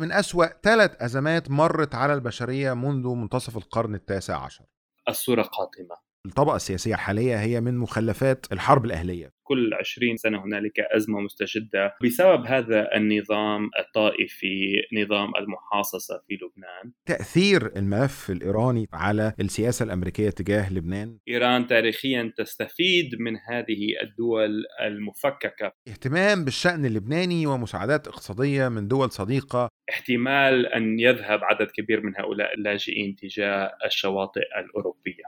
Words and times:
من 0.00 0.12
أسوأ 0.12 0.46
ثلاث 0.62 1.02
أزمات 1.02 1.50
مرت 1.50 1.94
على 1.94 2.14
البشرية 2.14 2.72
منذ 2.72 3.08
منتصف 3.08 3.56
القرن 3.56 3.94
التاسع 3.94 4.44
عشر. 4.44 4.64
الصورة 5.08 5.42
قاتمة. 5.42 5.96
الطبقة 6.26 6.56
السياسية 6.56 6.94
الحالية 6.94 7.40
هي 7.40 7.60
من 7.60 7.78
مخلفات 7.78 8.46
الحرب 8.52 8.84
الأهلية. 8.84 9.32
كل 9.50 9.74
20 9.74 10.16
سنة 10.16 10.44
هنالك 10.44 10.80
أزمة 10.80 11.20
مستجدة 11.20 11.94
بسبب 12.04 12.46
هذا 12.46 12.96
النظام 12.96 13.70
الطائفي 13.78 14.82
نظام 14.92 15.32
المحاصصة 15.36 16.22
في 16.28 16.34
لبنان. 16.34 16.92
تأثير 17.06 17.76
الملف 17.76 18.30
الإيراني 18.30 18.88
على 18.92 19.32
السياسة 19.40 19.84
الأمريكية 19.84 20.30
تجاه 20.30 20.72
لبنان؟ 20.72 21.18
إيران 21.28 21.66
تاريخيا 21.66 22.32
تستفيد 22.36 23.20
من 23.20 23.36
هذه 23.36 24.02
الدول 24.02 24.64
المفككة. 24.80 25.72
اهتمام 25.88 26.44
بالشأن 26.44 26.84
اللبناني 26.84 27.46
ومساعدات 27.46 28.08
اقتصادية 28.08 28.68
من 28.68 28.88
دول 28.88 29.10
صديقة. 29.10 29.68
احتمال 29.90 30.66
أن 30.66 31.00
يذهب 31.00 31.44
عدد 31.44 31.70
كبير 31.70 32.00
من 32.00 32.12
هؤلاء 32.18 32.54
اللاجئين 32.54 33.16
تجاه 33.16 33.72
الشواطئ 33.86 34.46
الأوروبية. 34.58 35.24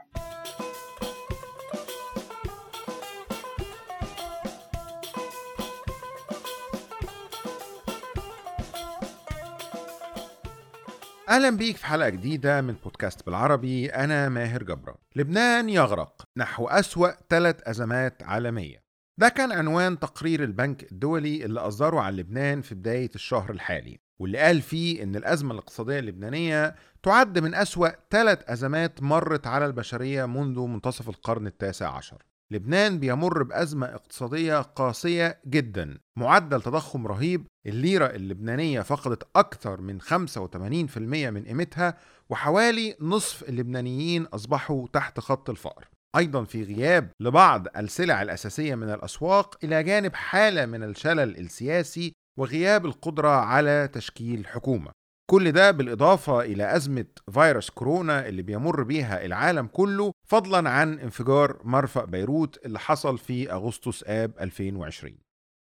أهلا 11.33 11.49
بيك 11.49 11.77
في 11.77 11.85
حلقة 11.85 12.09
جديدة 12.09 12.61
من 12.61 12.73
بودكاست 12.83 13.25
بالعربي 13.25 13.87
أنا 13.87 14.29
ماهر 14.29 14.63
جبرة. 14.63 14.95
لبنان 15.15 15.69
يغرق 15.69 16.27
نحو 16.37 16.67
أسوأ 16.67 17.09
ثلاث 17.29 17.55
أزمات 17.69 18.23
عالمية. 18.23 18.83
ده 19.17 19.29
كان 19.29 19.51
عنوان 19.51 19.99
تقرير 19.99 20.43
البنك 20.43 20.91
الدولي 20.91 21.45
اللي 21.45 21.59
أصدره 21.59 21.99
عن 21.99 22.15
لبنان 22.15 22.61
في 22.61 22.75
بداية 22.75 23.11
الشهر 23.15 23.51
الحالي 23.51 23.99
واللي 24.19 24.37
قال 24.37 24.61
فيه 24.61 25.03
إن 25.03 25.15
الأزمة 25.15 25.53
الاقتصادية 25.53 25.99
اللبنانية 25.99 26.75
تعد 27.03 27.39
من 27.39 27.55
أسوأ 27.55 27.89
ثلاث 28.09 28.49
أزمات 28.49 29.03
مرت 29.03 29.47
على 29.47 29.65
البشرية 29.65 30.25
منذ 30.25 30.59
منتصف 30.59 31.09
القرن 31.09 31.47
التاسع 31.47 31.97
عشر. 31.97 32.23
لبنان 32.51 32.99
بيمر 32.99 33.43
بأزمة 33.43 33.87
اقتصادية 33.87 34.61
قاسية 34.61 35.41
جدا. 35.47 35.97
معدل 36.17 36.61
تضخم 36.61 37.07
رهيب 37.07 37.47
الليرة 37.65 38.05
اللبنانية 38.05 38.81
فقدت 38.81 39.23
أكثر 39.35 39.81
من 39.81 40.01
85% 40.01 40.97
من 41.29 41.43
قيمتها 41.45 41.97
وحوالي 42.29 42.95
نصف 43.01 43.43
اللبنانيين 43.49 44.25
أصبحوا 44.25 44.87
تحت 44.93 45.19
خط 45.19 45.49
الفقر. 45.49 45.87
أيضا 46.17 46.43
في 46.43 46.63
غياب 46.63 47.11
لبعض 47.19 47.67
السلع 47.77 48.21
الأساسية 48.21 48.75
من 48.75 48.89
الأسواق 48.89 49.57
إلى 49.63 49.83
جانب 49.83 50.13
حالة 50.15 50.65
من 50.65 50.83
الشلل 50.83 51.37
السياسي 51.37 52.13
وغياب 52.39 52.85
القدرة 52.85 53.29
على 53.29 53.89
تشكيل 53.93 54.47
حكومة. 54.47 54.91
كل 55.29 55.51
ده 55.51 55.71
بالإضافة 55.71 56.41
إلى 56.41 56.75
أزمة 56.75 57.05
فيروس 57.31 57.69
كورونا 57.69 58.27
اللي 58.27 58.41
بيمر 58.41 58.83
بيها 58.83 59.25
العالم 59.25 59.67
كله 59.67 60.11
فضلا 60.27 60.69
عن 60.69 60.99
انفجار 60.99 61.61
مرفأ 61.63 62.05
بيروت 62.05 62.65
اللي 62.65 62.79
حصل 62.79 63.17
في 63.17 63.51
أغسطس 63.51 64.03
آب 64.07 64.31
2020 64.41 65.17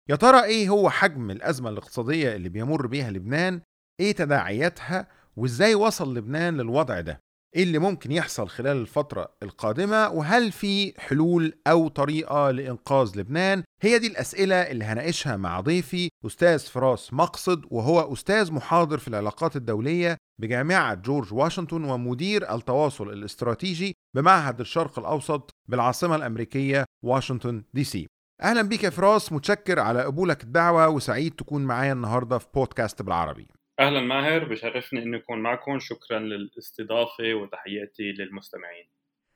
يا 0.09 0.15
ترى 0.15 0.43
إيه 0.43 0.69
هو 0.69 0.89
حجم 0.89 1.31
الأزمة 1.31 1.69
الاقتصادية 1.69 2.35
اللي 2.35 2.49
بيمر 2.49 2.87
بيها 2.87 3.11
لبنان؟ 3.11 3.61
إيه 3.99 4.11
تداعياتها؟ 4.11 5.07
وإزاي 5.37 5.75
وصل 5.75 6.17
لبنان 6.17 6.57
للوضع 6.57 6.99
ده؟ 6.99 7.19
إيه 7.55 7.63
اللي 7.63 7.79
ممكن 7.79 8.11
يحصل 8.11 8.47
خلال 8.49 8.77
الفترة 8.77 9.31
القادمة 9.43 10.09
وهل 10.09 10.51
في 10.51 10.93
حلول 11.01 11.53
أو 11.67 11.87
طريقة 11.87 12.51
لإنقاذ 12.51 13.19
لبنان؟ 13.19 13.63
هي 13.81 13.99
دي 13.99 14.07
الأسئلة 14.07 14.55
اللي 14.55 14.85
هناقشها 14.85 15.37
مع 15.37 15.59
ضيفي 15.59 16.09
أستاذ 16.25 16.59
فراس 16.59 17.13
مقصد 17.13 17.65
وهو 17.71 18.13
أستاذ 18.13 18.53
محاضر 18.53 18.97
في 18.97 19.07
العلاقات 19.07 19.55
الدولية 19.55 20.17
بجامعة 20.41 20.93
جورج 20.95 21.33
واشنطن 21.33 21.83
ومدير 21.83 22.55
التواصل 22.55 23.09
الاستراتيجي 23.09 23.93
بمعهد 24.15 24.59
الشرق 24.59 24.99
الأوسط 24.99 25.51
بالعاصمة 25.69 26.15
الأمريكية 26.15 26.85
واشنطن 27.05 27.63
دي 27.73 27.83
سي. 27.83 28.07
أهلا 28.41 28.61
بيك 28.61 28.83
يا 28.83 28.89
فراس 28.89 29.31
متشكر 29.33 29.79
على 29.79 30.03
قبولك 30.03 30.43
الدعوة 30.43 30.89
وسعيد 30.89 31.31
تكون 31.33 31.65
معايا 31.65 31.93
النهاردة 31.93 32.37
في 32.37 32.47
بودكاست 32.53 33.01
بالعربي. 33.01 33.47
أهلا 33.79 33.99
ماهر 34.01 34.43
بشرفني 34.43 35.03
إني 35.03 35.17
أكون 35.17 35.39
معكم. 35.39 35.79
شكرا 35.79 36.19
للاستضافة 36.19 37.33
وتحياتي 37.33 38.11
للمستمعين. 38.11 38.85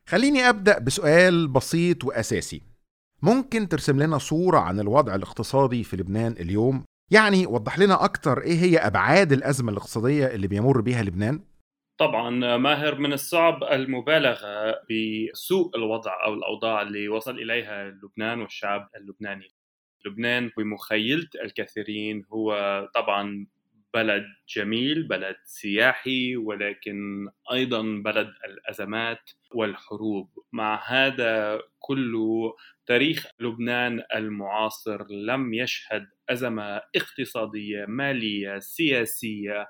خليني 0.08 0.50
أبدأ 0.50 0.80
بسؤال 0.80 1.48
بسيط 1.48 2.04
وأساسي. 2.04 2.62
ممكن 3.22 3.68
ترسم 3.70 4.00
لنا 4.04 4.18
صورة 4.18 4.58
عن 4.58 4.80
الوضع 4.80 5.16
الاقتصادي 5.16 5.84
في 5.84 5.98
لبنان 5.98 6.31
اليوم؟ 6.31 6.86
يعني 7.12 7.46
وضح 7.48 7.80
لنا 7.80 8.04
أكتر 8.04 8.42
إيه 8.42 8.59
هي 8.59 8.78
أبعاد 8.78 9.31
الأزمة 9.31 9.72
الاقتصادية 9.72 10.28
اللي 10.28 10.48
بيمر 10.48 10.81
بيها 10.81 11.04
لبنان؟ 11.04 11.40
طبعا 11.98 12.58
ماهر 12.58 13.00
من 13.00 13.14
الصعب 13.14 13.64
المبالغة 13.64 14.80
بسوء 14.90 15.78
الوضع 15.78 16.25
أو 16.25 16.34
الأوضاع 16.34 16.81
اللي 16.81 17.10
وصل 17.10 17.40
إليها 17.40 17.90
لبنان 17.90 18.42
والشعب 18.42 18.90
اللبناني. 18.96 19.52
لبنان 20.06 20.52
بمخيلة 20.58 21.30
الكثيرين 21.44 22.25
هو 22.34 22.56
طبعا 22.94 23.48
بلد 23.94 24.26
جميل 24.50 25.08
بلد 25.08 25.36
سياحي 25.46 26.36
ولكن 26.36 27.30
أيضا 27.54 27.81
بلد 28.06 28.34
الأزمات 28.46 29.31
والحروب. 29.56 30.30
مع 30.54 30.84
هذا 30.88 31.62
كله 31.80 32.56
تاريخ 32.86 33.28
لبنان 33.40 34.04
المعاصر 34.16 35.08
لم 35.12 35.54
يشهد 35.54 36.08
أزمة 36.30 36.81
اقتصادية 36.96 37.86
مالية 37.86 38.59
سياسية 38.59 39.70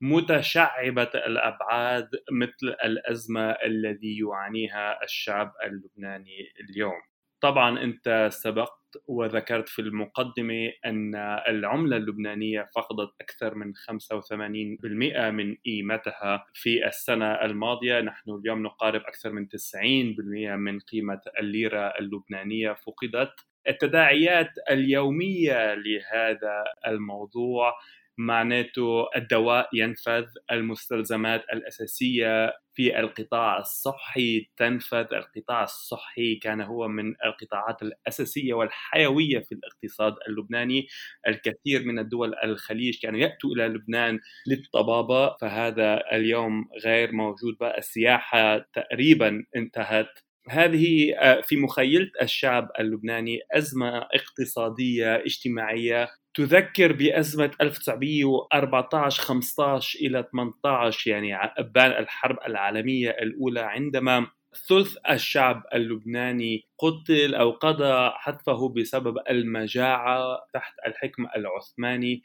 متشعبة 0.00 1.10
الأبعاد 1.14 2.08
مثل 2.32 2.68
الأزمة 2.84 3.50
الذي 3.50 4.18
يعانيها 4.18 5.04
الشعب 5.04 5.52
اللبناني 5.64 6.52
اليوم. 6.60 7.02
طبعا 7.40 7.82
أنت 7.82 8.28
سبقت 8.32 8.81
وذكرت 9.06 9.68
في 9.68 9.82
المقدمة 9.82 10.72
أن 10.84 11.14
العملة 11.48 11.96
اللبنانية 11.96 12.70
فقدت 12.74 13.10
أكثر 13.20 13.54
من 13.54 13.72
85% 13.74 15.30
من 15.30 15.54
قيمتها 15.54 16.46
في 16.52 16.86
السنة 16.86 17.26
الماضية، 17.26 18.00
نحن 18.00 18.30
اليوم 18.30 18.62
نقارب 18.62 19.00
أكثر 19.00 19.32
من 19.32 19.48
90% 19.48 20.56
من 20.56 20.80
قيمة 20.80 21.20
الليرة 21.38 21.94
اللبنانية 22.00 22.72
فقدت. 22.72 23.32
التداعيات 23.68 24.50
اليومية 24.70 25.74
لهذا 25.74 26.64
الموضوع 26.86 27.72
معناته 28.18 29.06
الدواء 29.16 29.68
ينفذ 29.74 30.24
المستلزمات 30.52 31.44
الأساسية 31.52 32.52
في 32.74 33.00
القطاع 33.00 33.58
الصحي 33.58 34.50
تنفذ 34.56 35.06
القطاع 35.12 35.62
الصحي 35.64 36.34
كان 36.36 36.60
هو 36.60 36.88
من 36.88 37.14
القطاعات 37.24 37.82
الأساسية 37.82 38.54
والحيوية 38.54 39.38
في 39.38 39.52
الاقتصاد 39.52 40.14
اللبناني. 40.28 40.86
الكثير 41.28 41.84
من 41.84 41.98
الدول 41.98 42.34
الخليج 42.44 42.98
كانوا 43.02 43.20
يأتوا 43.20 43.50
إلى 43.50 43.66
لبنان 43.68 44.20
للطبابة 44.46 45.36
فهذا 45.40 46.02
اليوم 46.12 46.64
غير 46.84 47.12
موجود 47.12 47.56
بقى. 47.60 47.78
السياحة 47.78 48.58
تقريبا 48.58 49.44
انتهت. 49.56 50.18
هذه 50.50 51.14
آه، 51.18 51.40
في 51.40 51.56
مخيلة 51.56 52.10
الشعب 52.22 52.68
اللبناني 52.80 53.40
أزمة 53.52 53.98
اقتصادية 53.98 55.16
اجتماعية 55.16 56.08
تذكر 56.34 56.92
بأزمة 56.92 57.50
1914 57.60 59.22
15 59.22 59.98
إلى 60.00 60.28
18 60.32 61.10
يعني 61.10 61.34
أبان 61.36 61.90
الحرب 61.90 62.38
العالمية 62.46 63.10
الأولى 63.10 63.60
عندما 63.60 64.26
ثلث 64.68 64.96
الشعب 65.10 65.62
اللبناني 65.74 66.64
قتل 66.78 67.34
أو 67.34 67.50
قضى 67.50 68.10
حتفه 68.14 68.68
بسبب 68.68 69.16
المجاعة 69.30 70.38
تحت 70.54 70.74
الحكم 70.86 71.26
العثماني. 71.36 72.22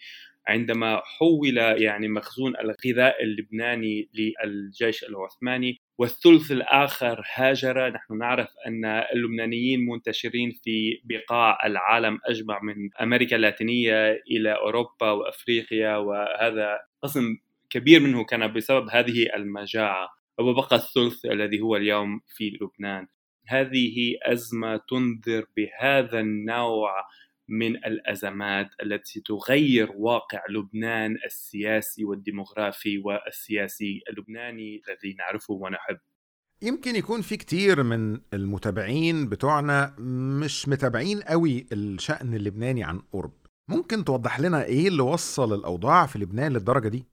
عندما 0.47 1.01
حول 1.05 1.57
يعني 1.57 2.07
مخزون 2.07 2.53
الغذاء 2.55 3.23
اللبناني 3.23 4.09
للجيش 4.13 5.03
العثماني 5.03 5.77
والثلث 5.97 6.51
الآخر 6.51 7.23
هاجر. 7.35 7.89
نحن 7.89 8.17
نعرف 8.17 8.49
أن 8.67 8.85
اللبنانيين 8.85 9.85
منتشرين 9.85 10.51
في 10.63 11.01
بقاع 11.03 11.65
العالم 11.65 12.19
أجمع 12.25 12.59
من 12.63 12.89
أمريكا 13.01 13.35
اللاتينية 13.35 14.11
إلى 14.31 14.51
أوروبا 14.51 15.11
وأفريقيا 15.11 15.97
وهذا 15.97 16.79
قسم 17.03 17.37
كبير 17.69 17.99
منه 17.99 18.23
كان 18.25 18.53
بسبب 18.53 18.89
هذه 18.91 19.35
المجاعة. 19.35 20.09
وبقى 20.39 20.75
الثلث 20.75 21.25
الذي 21.25 21.59
هو 21.59 21.75
اليوم 21.75 22.21
في 22.27 22.57
لبنان؟ 22.61 23.07
هذه 23.47 24.15
أزمة 24.23 24.81
تنذر 24.89 25.45
بهذا 25.57 26.19
النوع 26.19 26.91
من 27.49 27.75
الأزمات 27.75 28.69
التي 28.83 29.19
تغير 29.21 29.91
واقع 29.95 30.41
لبنان 30.49 31.17
السياسي 31.25 32.05
والديمغرافي 32.05 32.97
والسياسي 32.97 34.01
اللبناني 34.09 34.81
الذي 34.87 35.15
نعرفه 35.19 35.53
ونحب. 35.53 35.97
يمكن 36.61 36.95
يكون 36.95 37.21
في 37.21 37.37
كتير 37.37 37.83
من 37.83 38.19
المتابعين 38.33 39.29
بتوعنا 39.29 39.95
مش 40.41 40.67
متابعين 40.69 41.21
قوي 41.21 41.65
الشأن 41.71 42.33
اللبناني 42.33 42.83
عن 42.83 42.99
قرب. 43.13 43.33
ممكن 43.67 44.05
توضح 44.05 44.39
لنا 44.39 44.63
إيه 44.63 44.87
اللي 44.87 45.03
وصل 45.03 45.53
الأوضاع 45.53 46.05
في 46.05 46.19
لبنان 46.19 46.53
للدرجة 46.53 46.87
دي؟ 46.87 47.05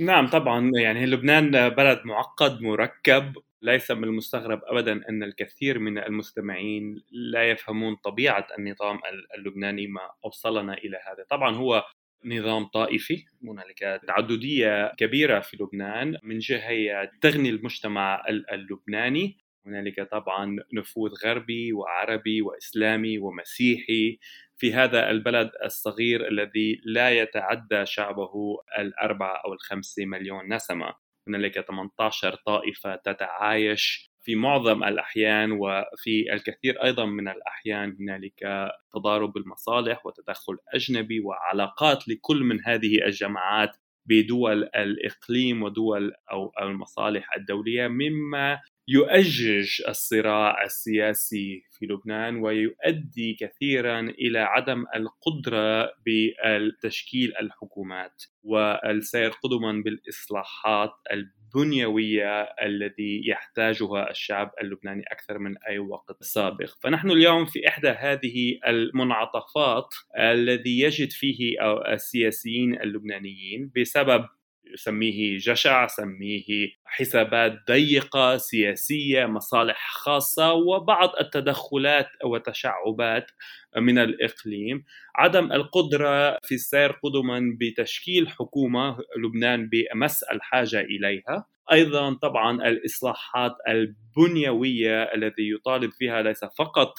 نعم 0.00 0.26
طبعا 0.30 0.70
يعني 0.74 1.06
لبنان 1.06 1.68
بلد 1.68 2.00
معقد 2.04 2.60
مركب 2.60 3.32
ليس 3.62 3.90
من 3.90 4.04
المستغرب 4.04 4.60
ابدا 4.64 5.08
أن 5.08 5.22
الكثير 5.22 5.78
من 5.78 5.98
المستمعين 5.98 7.02
لا 7.10 7.50
يفهمون 7.50 7.96
طبيعة 7.96 8.46
النظام 8.58 8.98
اللبناني 9.38 9.86
ما 9.86 10.10
أوصلنا 10.24 10.74
إلى 10.74 11.00
هذا، 11.06 11.24
طبعا 11.30 11.54
هو 11.56 11.84
نظام 12.24 12.64
طائفي 12.64 13.24
هنالك 13.44 14.00
تعددية 14.06 14.94
كبيرة 14.94 15.40
في 15.40 15.56
لبنان. 15.60 16.16
من 16.22 16.38
جهة 16.38 17.10
تغني 17.20 17.50
المجتمع 17.50 18.24
اللبناني 18.28 19.38
هنالك 19.66 20.00
طبعا 20.00 20.56
نفوذ 20.72 21.10
غربي 21.24 21.72
وعربي 21.72 22.42
وإسلامي 22.42 23.18
ومسيحي. 23.18 24.18
في 24.56 24.72
هذا 24.74 25.10
البلد 25.10 25.50
الصغير 25.64 26.28
الذي 26.28 26.80
لا 26.84 27.10
يتعدى 27.10 27.86
شعبه 27.86 28.58
الأربعة 28.78 29.36
أو 29.44 29.52
الخمسة 29.52 30.06
مليون 30.06 30.54
نسمة. 30.54 31.09
هنالك 31.28 31.60
18 31.60 32.34
طائفة 32.46 32.96
تتعايش 32.96 34.10
في 34.22 34.34
معظم 34.34 34.84
الأحيان 34.84 35.52
وفي 35.52 36.32
الكثير 36.32 36.84
أيضا 36.84 37.04
من 37.04 37.28
الأحيان 37.28 37.96
هنالك 38.00 38.68
تضارب 38.94 39.36
المصالح 39.36 40.06
وتدخل 40.06 40.56
أجنبي 40.74 41.20
وعلاقات 41.20 42.08
لكل 42.08 42.44
من 42.44 42.58
هذه 42.64 43.04
الجماعات 43.06 43.76
بدول 44.06 44.64
الإقليم 44.64 45.62
ودول 45.62 46.12
أو 46.30 46.52
المصالح 46.60 47.36
الدولية 47.36 47.88
مما 47.88 48.60
يؤجج 48.92 49.82
الصراع 49.88 50.64
السياسي 50.64 51.62
في 51.70 51.86
لبنان 51.86 52.36
ويؤدي 52.36 53.36
كثيرا 53.40 54.00
إلى 54.00 54.38
عدم 54.38 54.84
القدرة 54.96 55.92
بتشكيل 56.06 57.32
الحكومات 57.40 58.22
والسير 58.42 59.30
قدما 59.30 59.82
بالإصلاحات 59.84 60.90
البنيوية 61.12 62.42
الذي 62.42 63.22
يحتاجها 63.28 64.10
الشعب 64.10 64.50
اللبناني 64.62 65.02
أكثر 65.12 65.38
من 65.38 65.54
أي 65.68 65.78
وقت 65.78 66.22
سابق، 66.22 66.74
فنحن 66.82 67.10
اليوم 67.10 67.46
في 67.46 67.68
إحدى 67.68 67.88
هذه 67.88 68.58
المنعطفات 68.66 69.94
الذي 70.18 70.80
يجد 70.80 71.10
فيه 71.10 71.56
السياسيين 71.92 72.74
اللبنانيين 72.80 73.70
بسبب 73.76 74.26
سميه 74.74 75.38
جشع 75.38 75.86
سميه 75.86 76.70
حسابات 76.84 77.58
ضيقة 77.68 78.36
سياسية 78.36 79.26
مصالح 79.26 79.90
خاصة 79.92 80.52
وبعض 80.52 81.10
التدخلات 81.20 82.08
وتشعبات 82.24 83.30
من 83.76 83.98
الإقليم. 83.98 84.84
عدم 85.16 85.52
القدرة 85.52 86.38
في 86.42 86.54
السير 86.54 86.90
قدما 86.92 87.56
بتشكيل 87.60 88.28
حكومة 88.28 88.98
لبنان 89.24 89.68
بأمس 89.68 90.22
الحاجة 90.22 90.80
إليها. 90.80 91.46
أيضا 91.72 92.14
طبعا 92.14 92.68
الإصلاحات 92.68 93.52
البنيوية 93.68 95.02
الذي 95.02 95.50
يطالب 95.54 95.90
فيها 95.92 96.22
ليس 96.22 96.44
فقط 96.44 96.94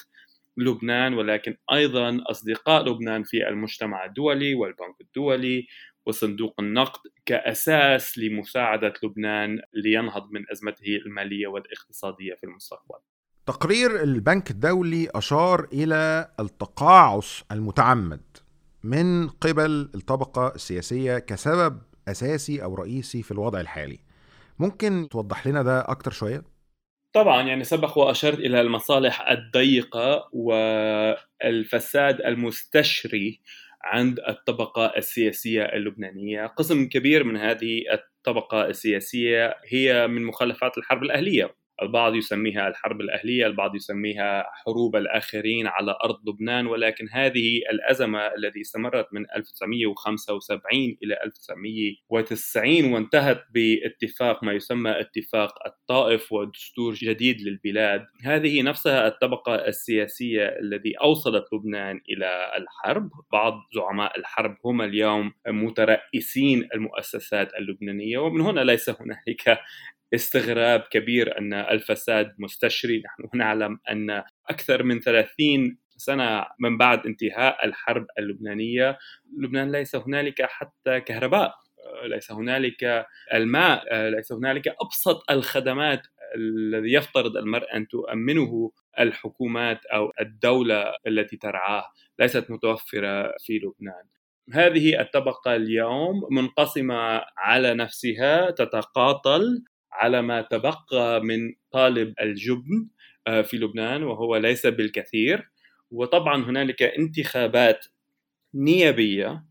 لبنان 0.58 1.14
ولكن 1.14 1.58
أيضا 1.74 2.22
أصدقاء 2.32 2.84
لبنان 2.90 3.24
في 3.24 3.48
المجتمع 3.50 4.06
الدولي 4.06 4.56
والبنك 4.56 4.96
الدولي 5.02 5.68
وصندوق 6.06 6.54
النقد 6.60 7.00
كأساس 7.26 8.18
لمساعدة 8.18 8.94
لبنان 9.04 9.60
لينهض 9.74 10.32
من 10.32 10.52
أزمته 10.52 10.96
المالية 11.06 11.48
والاقتصادية 11.48 12.34
في 12.34 12.44
المستقبل. 12.44 13.00
تقرير 13.46 14.04
البنك 14.04 14.52
الدولي 14.52 15.10
أشار 15.16 15.68
إلى 15.74 16.32
التقاعس 16.40 17.44
المتعمد 17.52 18.22
من 18.84 19.30
قبل 19.30 19.90
الطبقة 19.96 20.56
السياسية 20.56 21.20
كسبب 21.20 21.82
أساسي 22.08 22.64
أو 22.64 22.76
رئيسي 22.76 23.24
في 23.24 23.32
الوضع 23.32 23.60
الحالي. 23.60 24.00
ممكن 24.60 25.08
توضح 25.12 25.48
لنا 25.48 25.64
ده 25.64 25.80
أكتر 25.80 26.12
شوية؟ 26.12 26.44
طبعا 27.14 27.42
يعني 27.42 27.64
سبق 27.64 27.98
وأشرت 27.98 28.40
إلى 28.40 28.62
المصالح 28.62 29.30
الضيقة 29.30 30.30
والفساد 30.34 32.22
المستشري 32.22 33.42
عند 33.84 34.20
الطبقة 34.20 34.86
السياسية 34.98 35.64
اللبنانية. 35.64 36.46
قسم 36.46 36.90
كبير 36.90 37.24
من 37.24 37.38
هذه 37.38 37.84
الطبقة 37.94 38.66
السياسية 38.68 39.56
هي 39.68 40.08
من 40.08 40.26
مخلفات 40.26 40.78
الحرب 40.78 41.04
الأهلية. 41.04 41.61
البعض 41.82 42.16
يسميها 42.16 42.68
الحرب 42.68 43.02
الأهلية 43.02 43.48
البعض 43.48 43.76
يسميها 43.76 44.46
حروب 44.54 44.96
الآخرين 44.96 45.68
على 45.68 45.96
أرض 46.04 46.30
لبنان 46.30 46.68
ولكن 46.68 47.10
هذه 47.12 47.58
الأزمة 47.72 48.20
التي 48.28 48.62
استمرت 48.62 49.08
من 49.14 49.26
1975 49.36 50.98
إلى 51.04 51.18
1990 51.24 52.94
وانتهت 52.94 53.44
باتفاق 53.54 54.44
ما 54.44 54.54
يسمى 54.54 55.00
اتفاق 55.00 55.68
الطائف 55.68 56.32
ودستور 56.32 56.94
جديد 56.94 57.42
للبلاد. 57.42 58.06
هذه 58.24 58.62
نفسها 58.62 59.08
الطبقة 59.08 59.56
السياسية 59.56 60.46
الذي 60.46 60.94
أوصلت 61.02 61.46
لبنان 61.54 62.02
إلى 62.10 62.52
الحرب. 62.58 63.10
بعض 63.32 63.54
زعماء 63.76 64.20
الحرب 64.20 64.58
هم 64.66 64.82
اليوم 64.82 65.34
مترئسين 65.48 66.70
المؤسسات 66.74 67.54
اللبنانية 67.54 68.18
ومن 68.18 68.42
هنا 68.42 68.62
ليس 68.62 68.90
هنالك 68.90 69.60
استغراب 70.14 70.80
كبير 70.80 71.38
أن 71.38 71.54
الفساد 71.54 72.36
مستشري، 72.40 73.04
نحن 73.06 73.38
نعلم 73.38 73.80
أن 73.90 74.24
أكثر 74.50 74.84
من 74.84 75.00
30 75.00 75.78
سنة 75.98 76.46
من 76.60 76.78
بعد 76.78 77.06
انتهاء 77.06 77.66
الحرب 77.66 78.06
اللبنانية، 78.20 78.98
لبنان 79.38 79.72
ليس 79.72 79.96
هنالك 79.96 80.42
حتى 80.42 81.00
كهرباء، 81.00 81.54
ليس 82.04 82.32
هنالك 82.32 83.06
الماء، 83.34 84.10
ليس 84.10 84.32
هنالك 84.32 84.68
أبسط 84.68 85.32
الخدمات 85.32 86.02
الذي 86.36 86.94
يفترض 86.94 87.38
المرء 87.38 87.76
أن 87.76 87.88
تؤمنه 87.88 88.72
الحكومات 89.00 89.86
أو 89.86 90.12
الدولة 90.22 90.94
التي 91.08 91.38
ترعاه 91.38 91.86
ليست 92.20 92.52
متوفرة 92.52 93.34
في 93.40 93.54
لبنان. 93.54 94.04
هذه 94.54 95.02
الطبقة 95.02 95.56
اليوم 95.56 96.22
منقسمة 96.32 97.22
على 97.38 97.74
نفسها 97.74 98.52
تتقاتل 98.52 99.64
على 99.94 100.22
ما 100.22 100.42
تبقى 100.42 101.22
من 101.24 101.54
طالب 101.72 102.14
الجبن 102.22 102.88
آه، 103.28 103.42
في 103.42 103.58
لبنان 103.58 104.04
وهو 104.04 104.38
ليس 104.38 104.66
بالكثير. 104.66 105.52
وطبعا 105.92 106.44
هنالك 106.44 106.84
انتخابات 106.84 107.86
نيابية 108.56 109.46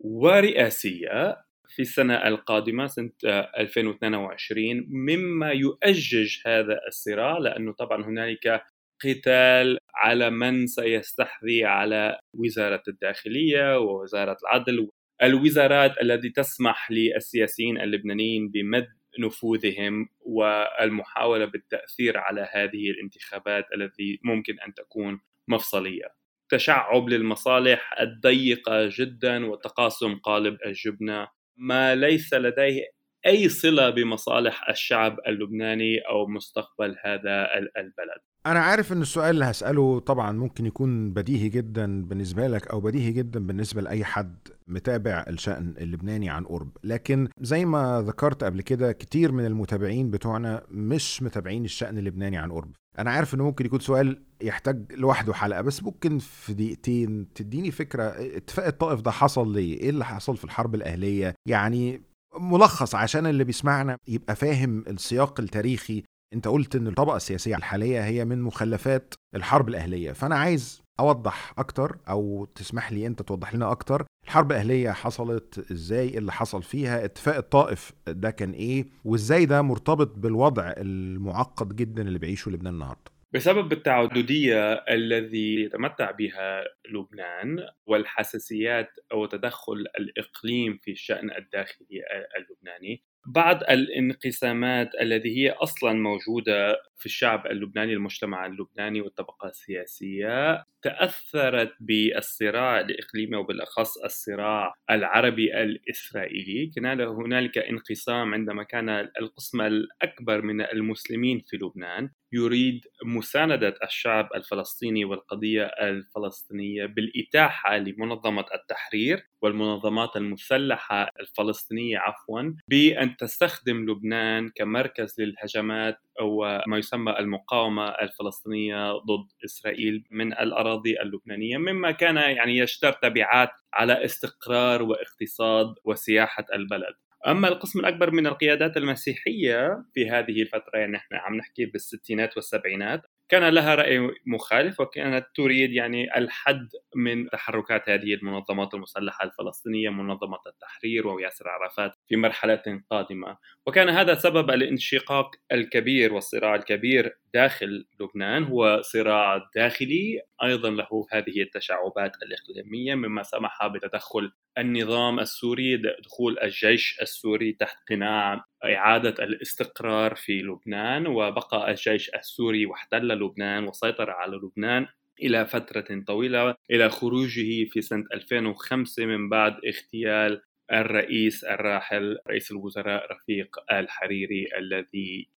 ورئاسية 0.00 1.36
في 1.68 1.82
السنة 1.82 2.14
القادمة 2.14 2.86
سنة 2.86 3.10
2022 3.58 4.86
مما 4.88 5.50
يؤجج 5.50 6.36
هذا 6.46 6.80
الصراع 6.88 7.38
لأنه 7.38 7.72
طبعا 7.72 8.04
هنالك 8.04 8.62
قتال 9.04 9.78
على 9.94 10.30
من 10.30 10.66
سيستحذي 10.66 11.64
على 11.64 12.18
وزارة 12.34 12.82
الداخلية 12.88 13.78
ووزارة 13.78 14.36
العدل 14.42 14.90
الوزارات 15.22 16.02
التي 16.02 16.30
تسمح 16.30 16.90
للسياسيين 16.90 17.80
اللبنانيين 17.80 18.48
بمد 18.48 18.88
نفوذهم 19.18 20.08
والمحاولة 20.20 21.44
بالتأثير 21.44 22.18
على 22.18 22.48
هذه 22.52 22.90
الانتخابات 22.90 23.64
التي 23.74 24.20
ممكن 24.24 24.60
أن 24.60 24.74
تكون 24.74 25.20
مفصلية. 25.48 26.14
تشعب 26.48 27.08
للمصالح 27.08 28.00
الضيقة 28.00 28.88
جدا 28.92 29.46
وتقاسم 29.46 30.14
قالب 30.14 30.58
الجبنة 30.66 31.28
ما 31.56 31.94
ليس 31.94 32.34
لديه 32.34 32.82
أي 33.26 33.48
صلة 33.48 33.90
بمصالح 33.90 34.68
الشعب 34.68 35.16
اللبناني 35.26 35.98
أو 35.98 36.26
مستقبل 36.26 36.96
هذا 37.04 37.54
البلد. 37.58 38.27
أنا 38.46 38.60
عارف 38.60 38.92
إن 38.92 39.02
السؤال 39.02 39.30
اللي 39.30 39.44
هسأله 39.44 39.98
طبعا 39.98 40.32
ممكن 40.32 40.66
يكون 40.66 41.10
بديهي 41.12 41.48
جدا 41.48 42.02
بالنسبة 42.02 42.46
لك 42.48 42.66
أو 42.68 42.80
بديهي 42.80 43.12
جدا 43.12 43.46
بالنسبة 43.46 43.82
لأي 43.82 44.04
حد 44.04 44.36
متابع 44.68 45.24
الشأن 45.28 45.74
اللبناني 45.78 46.30
عن 46.30 46.44
قرب. 46.44 46.68
لكن 46.84 47.28
زي 47.40 47.64
ما 47.64 48.02
ذكرت 48.06 48.44
قبل 48.44 48.60
كده 48.62 48.92
كتير 48.92 49.32
من 49.32 49.46
المتابعين 49.46 50.10
بتوعنا 50.10 50.62
مش 50.70 51.22
متابعين 51.22 51.64
الشأن 51.64 51.98
اللبناني 51.98 52.36
عن 52.38 52.52
قرب. 52.52 52.70
أنا 52.98 53.10
عارف 53.10 53.34
إنه 53.34 53.44
ممكن 53.44 53.66
يكون 53.66 53.80
سؤال 53.80 54.22
يحتاج 54.42 54.92
لوحده 54.92 55.34
حلقة 55.34 55.60
بس 55.62 55.82
ممكن 55.82 56.18
في 56.18 56.54
دقيقتين 56.54 57.32
تديني 57.34 57.70
فكرة 57.70 58.02
اتفاق 58.36 58.66
الطائف 58.66 59.00
ده 59.00 59.10
حصل 59.10 59.52
ليه؟ 59.52 59.80
إيه 59.80 59.90
اللي 59.90 60.04
حصل 60.04 60.36
في 60.36 60.44
الحرب 60.44 60.74
الأهلية؟ 60.74 61.34
يعني 61.48 62.02
ملخص 62.40 62.94
عشان 62.94 63.26
اللي 63.26 63.44
بيسمعنا 63.44 63.96
يبقى 64.08 64.36
فاهم 64.36 64.84
السياق 64.88 65.40
التاريخي 65.40 66.02
انت 66.34 66.48
قلت 66.48 66.76
إن 66.76 66.86
الطبقة 66.86 67.16
السياسية 67.16 67.56
الحالية 67.56 68.04
هي 68.04 68.24
من 68.24 68.42
مخلفات 68.42 69.14
الحرب 69.34 69.68
الأهلية 69.68 70.12
فأنا 70.12 70.36
عايز 70.36 70.82
أوضح 71.00 71.54
أكتر 71.58 71.98
أو 72.08 72.44
تسمح 72.54 72.92
لي 72.92 73.06
أنت 73.06 73.22
توضح 73.22 73.54
لنا 73.54 73.70
أكتر 73.70 74.06
الحرب 74.24 74.52
الأهلية 74.52 74.90
حصلت 74.90 75.70
إزاي 75.72 76.18
اللي 76.18 76.32
حصل 76.32 76.62
فيها 76.62 77.04
اتفاق 77.04 77.36
الطائف 77.36 77.92
ده 78.08 78.30
كان 78.30 78.50
إيه 78.52 78.86
وإزاي 79.04 79.46
ده 79.46 79.62
مرتبط 79.62 80.18
بالوضع 80.18 80.74
المعقد 80.76 81.76
جدا 81.76 82.02
اللي 82.02 82.18
بيعيشه 82.18 82.50
لبنان 82.50 82.74
النهارده. 82.74 83.10
بسبب 83.34 83.72
التعددية 83.72 84.72
الذي 84.72 85.54
يتمتع 85.64 86.10
بها 86.10 86.64
لبنان 86.92 87.66
والحساسيات 87.86 88.88
أو 89.12 89.26
تدخل 89.26 89.84
الإقليم 89.98 90.78
في 90.82 90.90
الشأن 90.90 91.30
الداخلي 91.30 92.00
اللبناني 92.38 93.02
بعض 93.28 93.62
الانقسامات 93.70 94.90
التي 95.02 95.36
هي 95.38 95.50
أصلا 95.50 95.92
موجودة 95.92 96.76
في 96.98 97.06
الشعب 97.06 97.46
اللبناني 97.46 97.92
المجتمع 97.92 98.46
اللبناني 98.46 99.00
والطبقة 99.00 99.48
السياسية 99.48 100.64
تأثرت 100.82 101.72
بالصراع 101.80 102.80
الإقليمي 102.80 103.36
وبالأخص 103.36 103.98
الصراع 103.98 104.74
العربي 104.90 105.62
الإسرائيلي. 105.62 106.66
كان 106.74 107.00
هنالك 107.00 107.58
انقسام 107.58 108.34
عندما 108.34 108.62
كان 108.62 108.88
القسم 108.88 109.60
الأكبر 109.60 110.42
من 110.42 110.60
المسلمين 110.60 111.42
في 111.46 111.56
لبنان 111.56 112.10
يريد 112.32 112.84
مساندة 113.04 113.74
الشعب 113.84 114.28
الفلسطيني 114.34 115.04
والقضية 115.04 115.64
الفلسطينية 115.64 116.86
بالإتاحة 116.86 117.76
لمنظمة 117.76 118.44
التحرير 118.54 119.28
والمنظمات 119.42 120.16
المسلحة 120.16 121.10
الفلسطينية 121.20 121.98
عفوا 121.98 122.54
بأن 122.68 123.16
تستخدم 123.16 123.90
لبنان 123.90 124.50
كمركز 124.54 125.20
للهجمات 125.20 125.98
أو 126.20 126.60
ما 126.66 126.78
يسمى 126.78 127.18
المقاومة 127.18 127.88
الفلسطينية 127.88 128.92
ضد 128.92 129.28
إسرائيل 129.44 130.04
من 130.10 130.32
الأراضي 130.32 131.00
اللبنانية 131.00 131.58
مما 131.58 131.90
كان 131.90 132.16
يعني 132.16 132.58
يشتر 132.58 132.92
تبعات 132.92 133.50
على 133.74 134.04
استقرار 134.04 134.82
واقتصاد 134.82 135.74
وسياحة 135.84 136.44
البلد. 136.54 136.94
أما 137.26 137.48
القسم 137.48 137.80
الأكبر 137.80 138.10
من 138.10 138.26
القيادات 138.26 138.76
المسيحية 138.76 139.84
في 139.94 140.10
هذه 140.10 140.42
الفترة 140.42 140.78
يعني 140.78 140.96
إحنا 140.96 141.18
عم 141.18 141.34
نحكي 141.36 141.64
بالستينات 141.66 142.36
والسبعينات 142.36 143.02
كان 143.28 143.48
لها 143.48 143.74
رأي 143.74 144.10
مخالف 144.26 144.80
وكانت 144.80 145.26
تريد 145.34 145.72
يعني 145.72 146.18
الحد 146.18 146.68
من 146.94 147.30
تحركات 147.30 147.88
هذه 147.88 148.14
المنظمات 148.14 148.74
المسلحة 148.74 149.24
الفلسطينية 149.24 149.90
منظمة 149.90 150.38
التحرير 150.46 151.06
وياسر 151.06 151.48
عرفات 151.48 151.92
في 152.08 152.16
مرحلة 152.16 152.82
قادمة. 152.90 153.36
وكان 153.66 153.88
هذا 153.88 154.14
سبب 154.14 154.50
الانشقاق 154.50 155.30
الكبير 155.52 156.14
والصراع 156.14 156.54
الكبير 156.54 157.18
داخل 157.34 157.86
لبنان 158.00 158.44
هو 158.44 158.80
صراع 158.82 159.50
داخلي 159.54 160.20
أيضا 160.42 160.70
له 160.70 161.06
هذه 161.12 161.42
التشعبات 161.42 162.12
الإقليمية 162.22 162.94
مما 162.94 163.22
سمح 163.22 163.66
بتدخل 163.66 164.32
النظام 164.58 165.20
السوري 165.20 165.76
دخول 166.04 166.38
الجيش 166.38 166.98
السوري 167.02 167.52
تحت 167.52 167.76
قناع 167.90 168.44
إعادة 168.64 169.24
الاستقرار 169.24 170.14
في 170.14 170.42
لبنان 170.42 171.06
وبقى 171.06 171.70
الجيش 171.70 172.10
السوري 172.14 172.66
واحتل 172.66 173.08
لبنان 173.08 173.64
وسيطر 173.68 174.10
على 174.10 174.36
لبنان 174.36 174.86
إلى 175.22 175.46
فترة 175.46 176.04
طويلة 176.06 176.54
إلى 176.70 176.88
خروجه 176.90 177.64
في 177.64 177.80
سنة 177.80 178.04
2005 178.14 179.06
من 179.06 179.28
بعد 179.28 179.56
اغتيال 179.66 180.42
الرئيس 180.72 181.44
الراحل 181.44 182.18
رئيس 182.28 182.50
الوزراء 182.50 183.12
رفيق 183.12 183.56
الحريري 183.72 184.46
الذي 184.58 185.28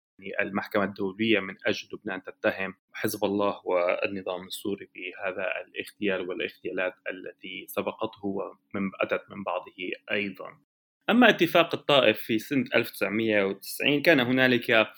المحكمة 0.40 0.84
الدولية 0.84 1.40
من 1.40 1.56
أجل 1.66 1.88
لبنان 1.92 2.22
تتهم 2.22 2.74
حزب 2.92 3.24
الله 3.24 3.60
والنظام 3.64 4.46
السوري 4.46 4.88
بهذا 4.94 5.46
الاغتيال 5.66 6.28
والاغتيالات 6.28 6.94
التي 7.10 7.66
سبقته 7.68 8.24
ومن 8.26 8.90
أتت 9.00 9.22
من 9.30 9.42
بعضه 9.44 9.72
أيضا. 10.10 10.58
أما 11.10 11.28
اتفاق 11.28 11.74
الطائف 11.74 12.18
في 12.18 12.38
سنة 12.38 12.64
1990 12.74 14.02
كان 14.02 14.20
هنالك 14.20 14.88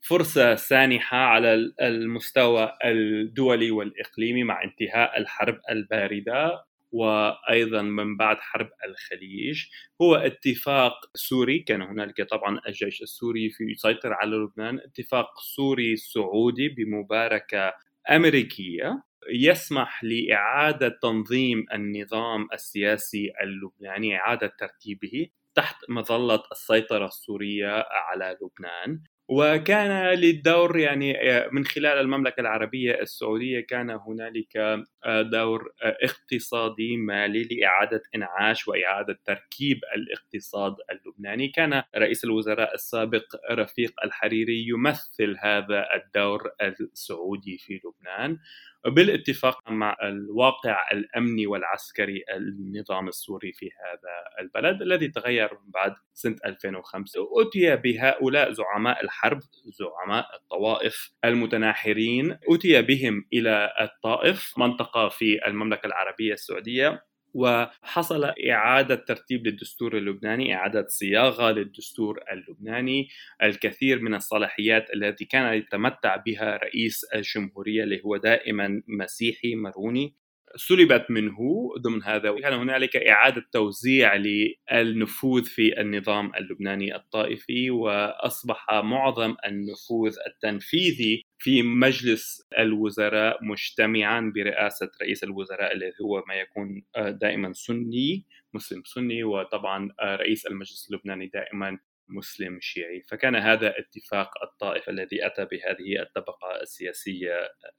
فرصة 0.00 0.54
سانحة 0.54 1.16
على 1.16 1.72
المستوى 1.80 2.72
الدولي 2.84 3.70
والإقليمي 3.70 4.44
مع 4.44 4.64
انتهاء 4.64 5.18
الحرب 5.18 5.60
الباردة 5.70 6.64
وأيضا 6.92 7.82
من 7.82 8.16
بعد 8.16 8.36
حرب 8.40 8.68
الخليج. 8.84 9.64
هو 10.02 10.14
اتفاق 10.14 10.92
سوري 11.14 11.58
كان 11.58 11.82
هنالك 11.82 12.22
طبعا 12.22 12.60
الجيش 12.68 13.02
السوري 13.02 13.50
في 13.50 13.64
يسيطر 13.64 14.12
على 14.12 14.36
لبنان. 14.36 14.78
اتفاق 14.78 15.40
سوري 15.40 15.96
سعودي 15.96 16.68
بمباركة 16.68 17.72
أمريكية. 18.10 19.02
يسمح 19.30 20.04
لإعادة 20.04 20.88
تنظيم 21.02 21.66
النظام 21.72 22.48
السياسي 22.52 23.32
اللبناني 23.42 24.16
إعادة 24.16 24.52
ترتيبه. 24.58 25.28
تحت 25.56 25.76
مظلة 25.88 26.42
السيطرة 26.52 27.06
السورية 27.06 27.86
على 27.90 28.36
لبنان. 28.42 29.00
وكان 29.28 30.14
للدور 30.18 30.78
يعني 30.78 31.16
من 31.52 31.64
خلال 31.64 31.98
المملكة 31.98 32.40
العربية 32.40 33.00
السعودية 33.00 33.60
كان 33.60 33.90
هنالك 33.90 34.56
آه، 35.04 35.22
دور 35.22 35.72
آه، 35.82 35.96
اقتصادي 36.02 36.96
مالي 36.96 37.42
لإعادة 37.42 38.02
إنعاش 38.14 38.68
وإعادة 38.68 39.18
تركيب 39.24 39.80
الاقتصاد 39.96 40.74
اللبناني. 40.90 41.48
كان 41.48 41.82
رئيس 41.96 42.24
الوزراء 42.24 42.74
السابق 42.74 43.24
رفيق 43.50 43.92
الحريري 44.04 44.68
يمثل 44.68 45.36
هذا 45.40 45.86
الدور 45.94 46.50
السعودي 46.60 47.58
في 47.58 47.80
لبنان. 47.84 48.38
بالاتفاق 48.86 49.70
مع 49.70 49.96
الواقع 50.02 50.90
الأمني 50.92 51.46
والعسكري 51.46 52.24
النظام 52.36 53.08
السوري 53.08 53.52
في 53.52 53.66
هذا 53.66 54.44
البلد 54.44 54.82
الذي 54.82 55.08
تغير 55.08 55.50
بعد 55.64 55.94
سنة 56.14 56.36
2005 56.46 57.20
اتي 57.32 57.76
بهؤلاء 57.76 58.52
زعماء 58.52 59.04
الحرب 59.04 59.40
زعماء 59.66 60.26
الطوائف 60.36 61.10
المتناحرين 61.24 62.38
اتي 62.48 62.82
بهم 62.82 63.24
إلى 63.32 63.72
الطائف 63.80 64.54
منطقة 64.58 65.08
في 65.08 65.46
المملكة 65.46 65.86
العربية 65.86 66.32
السعودية. 66.32 67.02
وحصل 67.36 68.24
إعادة 68.50 68.94
ترتيب 68.94 69.46
للدستور 69.46 69.96
اللبناني 69.98 70.54
إعادة 70.54 70.86
صياغة 70.88 71.50
للدستور 71.50 72.20
اللبناني 72.32 73.08
الكثير 73.42 74.00
من 74.00 74.14
الصلاحيات 74.14 74.86
التي 74.94 75.24
كان 75.24 75.54
يتمتع 75.54 76.16
بها 76.16 76.56
رئيس 76.56 77.04
الجمهورية 77.14 77.82
اللي 77.84 78.00
هو 78.04 78.16
دائما 78.16 78.82
مسيحي 78.88 79.54
مروني 79.54 80.14
سلبت 80.56 81.10
منه 81.10 81.38
ضمن 81.78 82.02
هذا 82.02 82.30
وكان 82.30 82.52
هنالك 82.52 82.96
إعادة 82.96 83.44
توزيع 83.52 84.16
للنفوذ 84.16 85.44
في 85.44 85.80
النظام 85.80 86.32
اللبناني 86.34 86.96
الطائفي 86.96 87.70
وأصبح 87.70 88.66
معظم 88.70 89.34
النفوذ 89.46 90.16
التنفيذي 90.26 91.22
في 91.38 91.62
مجلس 91.62 92.42
الوزراء 92.58 93.44
مجتمعا 93.44 94.32
برئاسة 94.34 94.90
رئيس 95.02 95.24
الوزراء 95.24 95.74
الذي 95.74 95.92
هو 96.02 96.24
ما 96.28 96.34
يكون 96.34 96.82
دائما 96.96 97.52
سني 97.52 98.26
مسلم 98.54 98.82
سني 98.84 99.24
وطبعا 99.24 99.90
رئيس 100.02 100.46
المجلس 100.46 100.88
اللبناني 100.90 101.26
دائما 101.26 101.78
مسلم 102.08 102.58
شيعي. 102.60 103.04
فكان 103.08 103.36
هذا 103.36 103.74
اتفاق 103.78 104.30
الطائف 104.42 104.88
الذي 104.88 105.26
أتى 105.26 105.44
بهذه 105.44 106.02
الطبقة 106.02 106.60
السياسية 106.62 107.34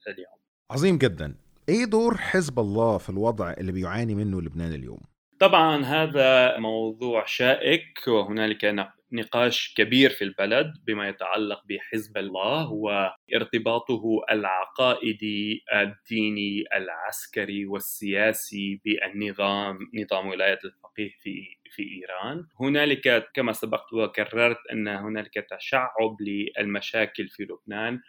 اليوم. 0.08 0.38
عظيم 0.70 0.98
جدا. 0.98 1.47
إيه 1.68 1.84
دور 1.84 2.16
حزب 2.16 2.58
الله 2.58 2.98
في 2.98 3.10
الوضع 3.10 3.52
اللي 3.52 3.72
بيعاني 3.72 4.14
منه 4.14 4.42
لبنان 4.42 4.74
اليوم؟ 4.74 5.00
طبعا 5.40 5.84
هذا 5.84 6.58
موضوع 6.58 7.24
شائك 7.26 8.08
وهنالك 8.08 8.88
نقاش 9.12 9.74
كبير 9.76 10.10
في 10.10 10.24
البلد 10.24 10.72
بما 10.86 11.08
يتعلق 11.08 11.62
بحزب 11.68 12.18
الله 12.18 12.72
وارتباطه 12.72 14.02
العقائدي 14.30 15.64
الديني 15.74 16.64
العسكري 16.74 17.66
والسياسي 17.66 18.80
بالنظام 18.84 19.78
نظام 19.94 20.26
ولاية 20.28 20.58
الفقيه 20.64 21.10
في 21.22 21.58
في 21.70 21.82
إيران. 21.82 22.46
هنالك 22.60 23.30
كما 23.34 23.52
سبقت 23.52 23.92
وكررت 23.92 24.58
أن 24.72 24.88
هنالك 24.88 25.46
تشعب 25.50 26.16
للمشاكل 26.20 27.28
في 27.28 27.42
لبنان. 27.42 28.00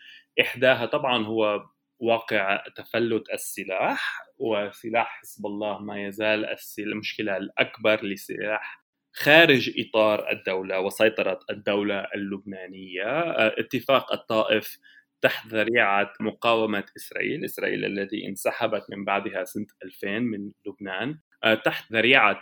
إحداها 0.41 0.85
طبعا 0.85 1.25
هو 1.25 1.65
واقع 1.99 2.63
تفلت 2.75 3.29
السلاح 3.33 4.21
وسلاح 4.37 5.19
حزب 5.21 5.45
الله 5.45 5.79
ما 5.79 6.05
يزال 6.07 6.45
المشكلة 6.79 7.37
الأكبر 7.37 8.05
لسلاح 8.05 8.83
خارج 9.13 9.71
إطار 9.79 10.31
الدولة 10.31 10.79
وسيطرة 10.79 11.39
الدولة 11.49 12.07
اللبنانية. 12.15 13.21
اتفاق 13.59 14.13
الطائف 14.13 14.77
تحت 15.21 15.47
ذريعة 15.47 16.13
مقاومة 16.19 16.83
إسرائيل 16.97 17.45
إسرائيل 17.45 17.85
التي 17.85 18.27
انسحبت 18.27 18.85
من 18.89 19.05
بعدها 19.05 19.43
سنة 19.43 19.67
2000 19.83 20.19
من 20.19 20.51
لبنان. 20.67 21.09
آه، 21.09 21.28
تحت 21.65 21.91
ذريعة 21.91 22.41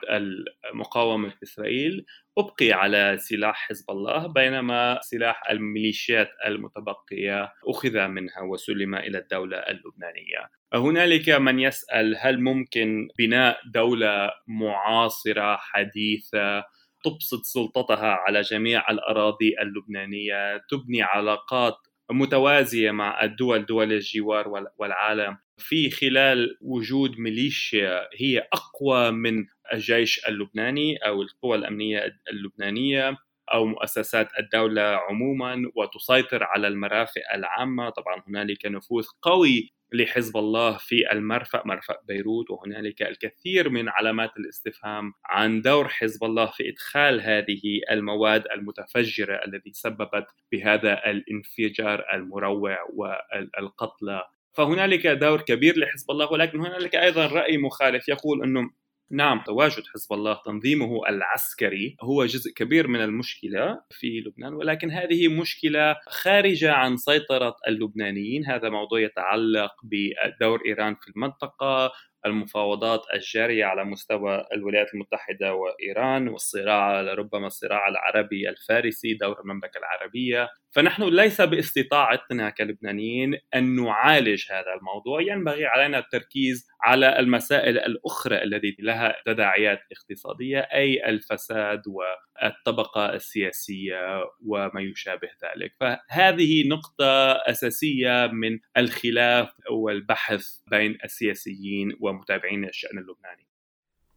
مقاومة 0.73 1.33
إسرائيل 1.43 2.05
أبقي 2.37 2.71
على 2.71 3.17
سلاح 3.19 3.67
حزب 3.67 3.91
الله 3.91 4.27
بينما 4.27 4.99
سلاح 5.01 5.49
الميليشيات 5.49 6.29
المتبقية 6.45 7.53
أخذ 7.67 8.07
منها 8.07 8.41
وسلم 8.41 8.95
إلى 8.95 9.17
الدولة 9.17 9.57
اللبنانية. 9.57 10.49
هنالك 10.73 11.29
من 11.29 11.59
يسأل 11.59 12.17
هل 12.19 12.41
ممكن 12.41 13.07
بناء 13.17 13.59
دولة 13.73 14.31
معاصرة 14.47 15.55
حديثة 15.57 16.63
تبسط 17.03 17.41
سلطتها 17.43 18.11
على 18.11 18.41
جميع 18.41 18.91
الأراضي 18.91 19.55
اللبنانية 19.61 20.57
تبني 20.57 21.01
علاقات 21.01 21.77
متوازية 22.11 22.91
مع 22.91 23.23
الدول 23.23 23.65
دول 23.65 23.93
الجوار 23.93 24.47
والعالم. 24.77 25.37
في 25.57 25.89
خلال 25.89 26.57
وجود 26.61 27.19
ميليشيا 27.19 28.09
هي 28.17 28.47
أقوى 28.53 29.11
من 29.11 29.45
الجيش 29.73 30.27
اللبناني 30.27 30.97
أو 30.97 31.21
القوى 31.21 31.57
الأمنية 31.57 32.19
اللبنانية. 32.31 33.17
أو 33.53 33.65
مؤسسات 33.65 34.29
الدولة 34.39 34.81
عموما 34.81 35.71
وتسيطر 35.75 36.43
على 36.43 36.67
المرافق 36.67 37.21
العامة. 37.33 37.89
طبعا 37.89 38.23
هنالك 38.27 38.65
نفوذ 38.65 39.05
قوي 39.21 39.73
لحزب 39.93 40.37
الله 40.37 40.77
في 40.77 41.11
المرفأ 41.11 41.61
مرفأ 41.65 41.95
بيروت. 42.07 42.49
وهنالك 42.49 43.01
الكثير 43.01 43.69
من 43.69 43.89
علامات 43.89 44.37
الاستفهام 44.37 45.13
عن 45.25 45.61
دور 45.61 45.87
حزب 45.87 46.23
الله 46.23 46.45
في 46.45 46.69
إدخال 46.69 47.21
هذه 47.21 47.61
المواد 47.91 48.43
المتفجرة 48.53 49.35
التي 49.45 49.71
سببت 49.73 50.25
بهذا 50.51 51.09
الانفجار 51.09 52.03
المروع 52.13 52.77
والقتلى. 52.93 54.23
فهنالك 54.53 55.07
دور 55.07 55.41
كبير 55.41 55.79
لحزب 55.79 56.11
الله 56.11 56.31
ولكن 56.31 56.59
هنالك 56.59 56.95
أيضا 56.95 57.27
رأي 57.27 57.57
مخالف 57.57 58.09
يقول 58.09 58.43
أنه 58.43 58.69
نعم 59.11 59.43
تواجد 59.45 59.83
حزب 59.93 60.13
الله. 60.13 60.41
تنظيمه 60.45 61.07
العسكري 61.09 61.97
هو 62.01 62.25
جزء 62.25 62.51
كبير 62.53 62.87
من 62.87 63.01
المشكلة 63.01 63.81
في 63.91 64.19
لبنان 64.19 64.53
ولكن 64.53 64.91
هذه 64.91 65.27
مشكلة 65.27 65.95
خارجة 66.09 66.73
عن 66.73 66.97
سيطرة 66.97 67.55
اللبنانيين. 67.67 68.45
هذا 68.45 68.69
موضوع 68.69 68.99
يتعلق 68.99 69.71
بدور 69.83 70.61
إيران 70.65 70.95
في 70.95 71.07
المنطقة 71.15 71.91
المفاوضات 72.25 73.01
الجارية 73.13 73.65
على 73.65 73.83
مستوى 73.83 74.45
الولايات 74.53 74.93
المتحدة 74.93 75.53
وإيران 75.53 76.27
والصراع 76.27 77.01
لربما 77.01 77.47
الصراع 77.47 77.87
العربي 77.87 78.49
الفارسي 78.49 79.13
دور 79.13 79.39
المملكة 79.41 79.77
العربية. 79.77 80.49
فنحن 80.71 81.03
ليس 81.03 81.41
باستطاعتنا 81.41 82.49
كلبنانيين 82.49 83.37
أن 83.55 83.83
نعالج 83.83 84.43
هذا 84.51 84.73
الموضوع. 84.79 85.21
ينبغي 85.21 85.65
علينا 85.65 85.99
التركيز 85.99 86.67
على 86.81 87.19
المسائل 87.19 87.79
الأخرى 87.79 88.43
التي 88.43 88.75
لها 88.79 89.15
تداعيات 89.25 89.79
اقتصادية 89.91 90.59
أي 90.59 91.09
الفساد 91.09 91.81
والطبقة 91.87 93.13
السياسية 93.13 94.23
وما 94.45 94.81
يشابه 94.81 95.29
ذلك. 95.43 95.73
فهذه 95.79 96.67
نقطة 96.67 97.31
أساسية 97.31 98.27
من 98.33 98.59
الخلاف 98.77 99.49
والبحث 99.71 100.45
بين 100.71 100.97
السياسيين 101.03 101.97
ومتابعين 102.07 102.65
الشأن 102.65 102.97
اللبناني. 102.97 103.47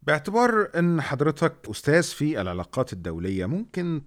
باعتبار 0.01 0.69
إن 0.79 1.01
حضرتك 1.01 1.69
أستاذ 1.69 2.03
في 2.03 2.41
العلاقات 2.41 2.93
الدولية 2.93 3.45
ممكن 3.45 4.01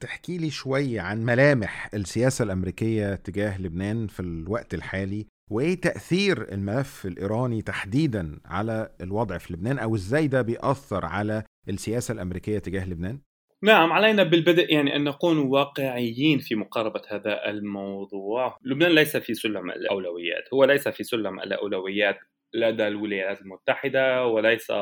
تحكي 0.00 0.38
لي 0.38 0.50
شوي 0.50 0.98
عن 0.98 1.24
ملامح 1.24 1.90
السياسة 1.94 2.42
الأمريكية 2.42 3.14
تجاه 3.14 3.60
لبنان 3.60 4.06
في 4.06 4.20
الوقت 4.20 4.74
الحالي 4.74 5.26
وإيه 5.50 5.80
تأثير 5.80 6.52
الملف 6.52 7.06
الإيراني 7.06 7.62
تحديدا 7.62 8.40
على 8.44 8.90
الوضع 9.00 9.38
في 9.38 9.52
لبنان 9.52 9.78
أو 9.78 9.94
إزاي 9.94 10.26
ده 10.26 10.42
بيأثر 10.42 11.06
على 11.06 11.42
السياسة 11.68 12.12
الأمريكية 12.12 12.58
تجاه 12.58 12.88
لبنان؟ 12.88 13.18
نعم 13.62 13.92
علينا 13.92 14.22
بالبدء 14.22 14.72
يعني 14.72 14.96
أن 14.96 15.04
نكون 15.04 15.38
واقعيين 15.38 16.38
في 16.38 16.54
مقاربة 16.54 17.02
هذا 17.08 17.50
الموضوع، 17.50 18.58
لبنان 18.64 18.90
ليس 18.92 19.16
في 19.16 19.34
سلم 19.34 19.70
الأولويات، 19.70 20.44
هو 20.54 20.64
ليس 20.64 20.88
في 20.88 21.04
سلم 21.04 21.40
الأولويات. 21.40 22.18
لدى 22.54 22.86
الولايات 22.86 23.40
المتحدة 23.40 24.26
وليس 24.26 24.72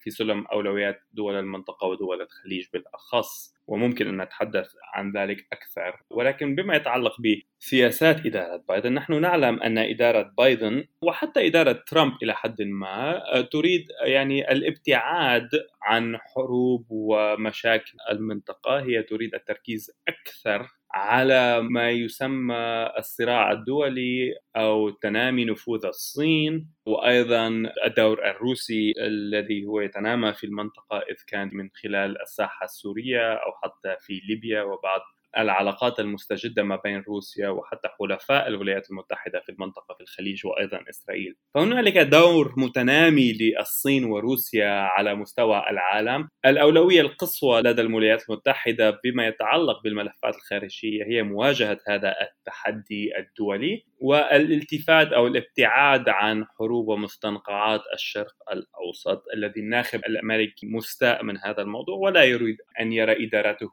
في 0.00 0.10
سلم 0.10 0.46
أولويات 0.46 1.00
دول 1.12 1.34
المنطقة 1.34 1.86
ودول 1.86 2.22
الخليج 2.22 2.66
بالأخص 2.72 3.54
وممكن 3.66 4.08
أن 4.08 4.22
نتحدث 4.22 4.68
عن 4.94 5.12
ذلك 5.12 5.46
أكثر. 5.52 6.02
ولكن 6.10 6.54
بما 6.54 6.76
يتعلق 6.76 7.16
بسياسات 7.20 8.26
إدارة 8.26 8.64
بايدن 8.68 8.92
نحن 8.92 9.20
نعلم 9.20 9.62
أن 9.62 9.78
إدارة 9.78 10.32
بايدن 10.38 10.84
وحتى 11.02 11.46
إدارة 11.46 11.72
ترامب 11.86 12.12
إلى 12.22 12.34
حد 12.34 12.62
ما 12.62 13.22
تريد 13.52 13.86
يعني 14.06 14.52
الابتعاد 14.52 15.48
عن 15.82 16.16
حروب 16.18 16.86
ومشاكل 16.90 17.92
المنطقة 18.10 18.80
هي 18.80 19.02
تريد 19.02 19.34
التركيز 19.34 19.90
أكثر 20.08 20.66
على 20.94 21.62
ما 21.62 21.90
يسمى 21.90 22.90
الصراع 22.98 23.52
الدولي 23.52 24.34
أو 24.56 24.90
تنامي 24.90 25.44
نفوذ 25.44 25.86
الصين 25.86 26.68
وأيضا 26.86 27.48
الدور 27.86 28.30
الروسي 28.30 28.94
الذي 28.98 29.66
هو 29.66 29.80
يتنامى 29.80 30.32
في 30.34 30.44
المنطقة 30.44 30.98
إذ 30.98 31.16
كان 31.26 31.50
من 31.52 31.68
خلال 31.82 32.22
الساحة 32.22 32.64
السورية 32.64 33.32
أو 33.32 33.52
حتى 33.62 33.96
في 34.00 34.20
ليبيا 34.28 34.62
وبعض 34.62 35.00
العلاقات 35.38 36.00
المستجدة 36.00 36.62
ما 36.62 36.76
بين 36.84 37.00
روسيا 37.08 37.48
وحتى 37.48 37.88
حلفاء 38.00 38.48
الولايات 38.48 38.90
المتحدة 38.90 39.40
في 39.40 39.52
المنطقة 39.52 39.94
في 39.94 40.00
الخليج 40.00 40.46
وأيضا 40.46 40.84
إسرائيل. 40.90 41.36
فهنالك 41.54 41.98
دور 41.98 42.54
متنامي 42.56 43.32
للصين 43.32 44.04
وروسيا 44.04 44.70
على 44.70 45.14
مستوى 45.14 45.62
العالم. 45.70 46.28
الأولوية 46.46 47.00
القصوى 47.00 47.60
لدى 47.60 47.82
الولايات 47.82 48.28
المتحدة 48.28 49.00
بما 49.04 49.26
يتعلق 49.26 49.82
بالملفات 49.82 50.34
الخارجية 50.34 51.04
هي 51.04 51.22
مواجهة 51.22 51.78
هذا 51.88 52.14
التحدي 52.22 53.18
الدولي 53.18 53.84
والالتفات 53.98 55.12
أو 55.12 55.26
الابتعاد 55.26 56.08
عن 56.08 56.44
حروب 56.58 56.88
ومستنقعات 56.88 57.80
الشرق 57.94 58.34
الأوسط 58.52 59.24
الذي 59.34 59.60
الناخب 59.60 59.98
الأمريكي 59.98 60.66
مستاء 60.66 61.24
من 61.24 61.38
هذا 61.38 61.62
الموضوع 61.62 61.96
ولا 61.96 62.24
يريد 62.24 62.56
أن 62.80 62.92
يرى 62.92 63.26
ادارته 63.26 63.72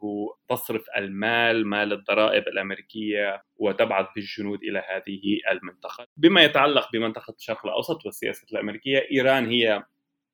تصرف 0.50 0.86
المال 0.98 1.51
مال 1.56 1.94
الضرائب 1.94 2.48
الأمريكية 2.48 3.44
وتبعث 3.56 4.08
بالجنود 4.16 4.60
إلى 4.64 4.80
هذه 4.90 5.40
المنطقة. 5.52 6.08
بما 6.18 6.44
يتعلق 6.44 6.90
بمنطقة 6.94 7.34
الشرق 7.40 7.66
الأوسط 7.66 8.06
والسياسة 8.06 8.46
الأمريكية 8.52 9.08
إيران 9.12 9.46
هي 9.46 9.84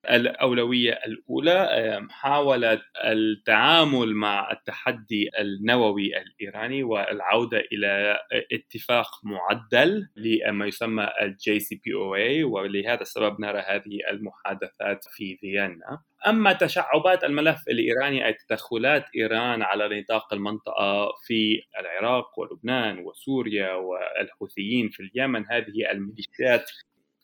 الأولوية 0.10 1.00
الأولى 1.06 2.00
محاولة 2.02 2.82
التعامل 3.06 4.16
مع 4.16 4.52
التحدي 4.52 5.30
النووي 5.40 6.12
الإيراني 6.18 6.84
والعودة 6.84 7.60
إلى 7.60 8.20
اتفاق 8.52 9.08
معدل 9.24 10.10
لما 10.16 10.66
يسمى 10.66 11.10
ال 11.22 11.60
JCPOA 11.60 12.44
ولهذا 12.44 13.02
السبب 13.02 13.42
نرى 13.42 13.60
هذه 13.60 14.00
المحادثات 14.10 15.06
في 15.10 15.38
فيينا. 15.38 16.02
أما 16.28 16.54
تشعبات 16.54 17.24
الملف 17.24 17.68
الإيراني 17.68 18.26
أي 18.26 18.34
تدخلات 18.34 19.06
إيران 19.16 19.62
على 19.62 20.00
نطاق 20.00 20.34
المنطقة 20.34 21.12
في 21.28 21.62
العراق 21.80 22.40
ولبنان 22.40 23.00
وسوريا 23.00 23.74
والحوثيين 23.74 24.90
في 24.90 25.04
اليمن 25.04 25.46
هذه 25.52 25.92
الميليشيات 25.92 26.72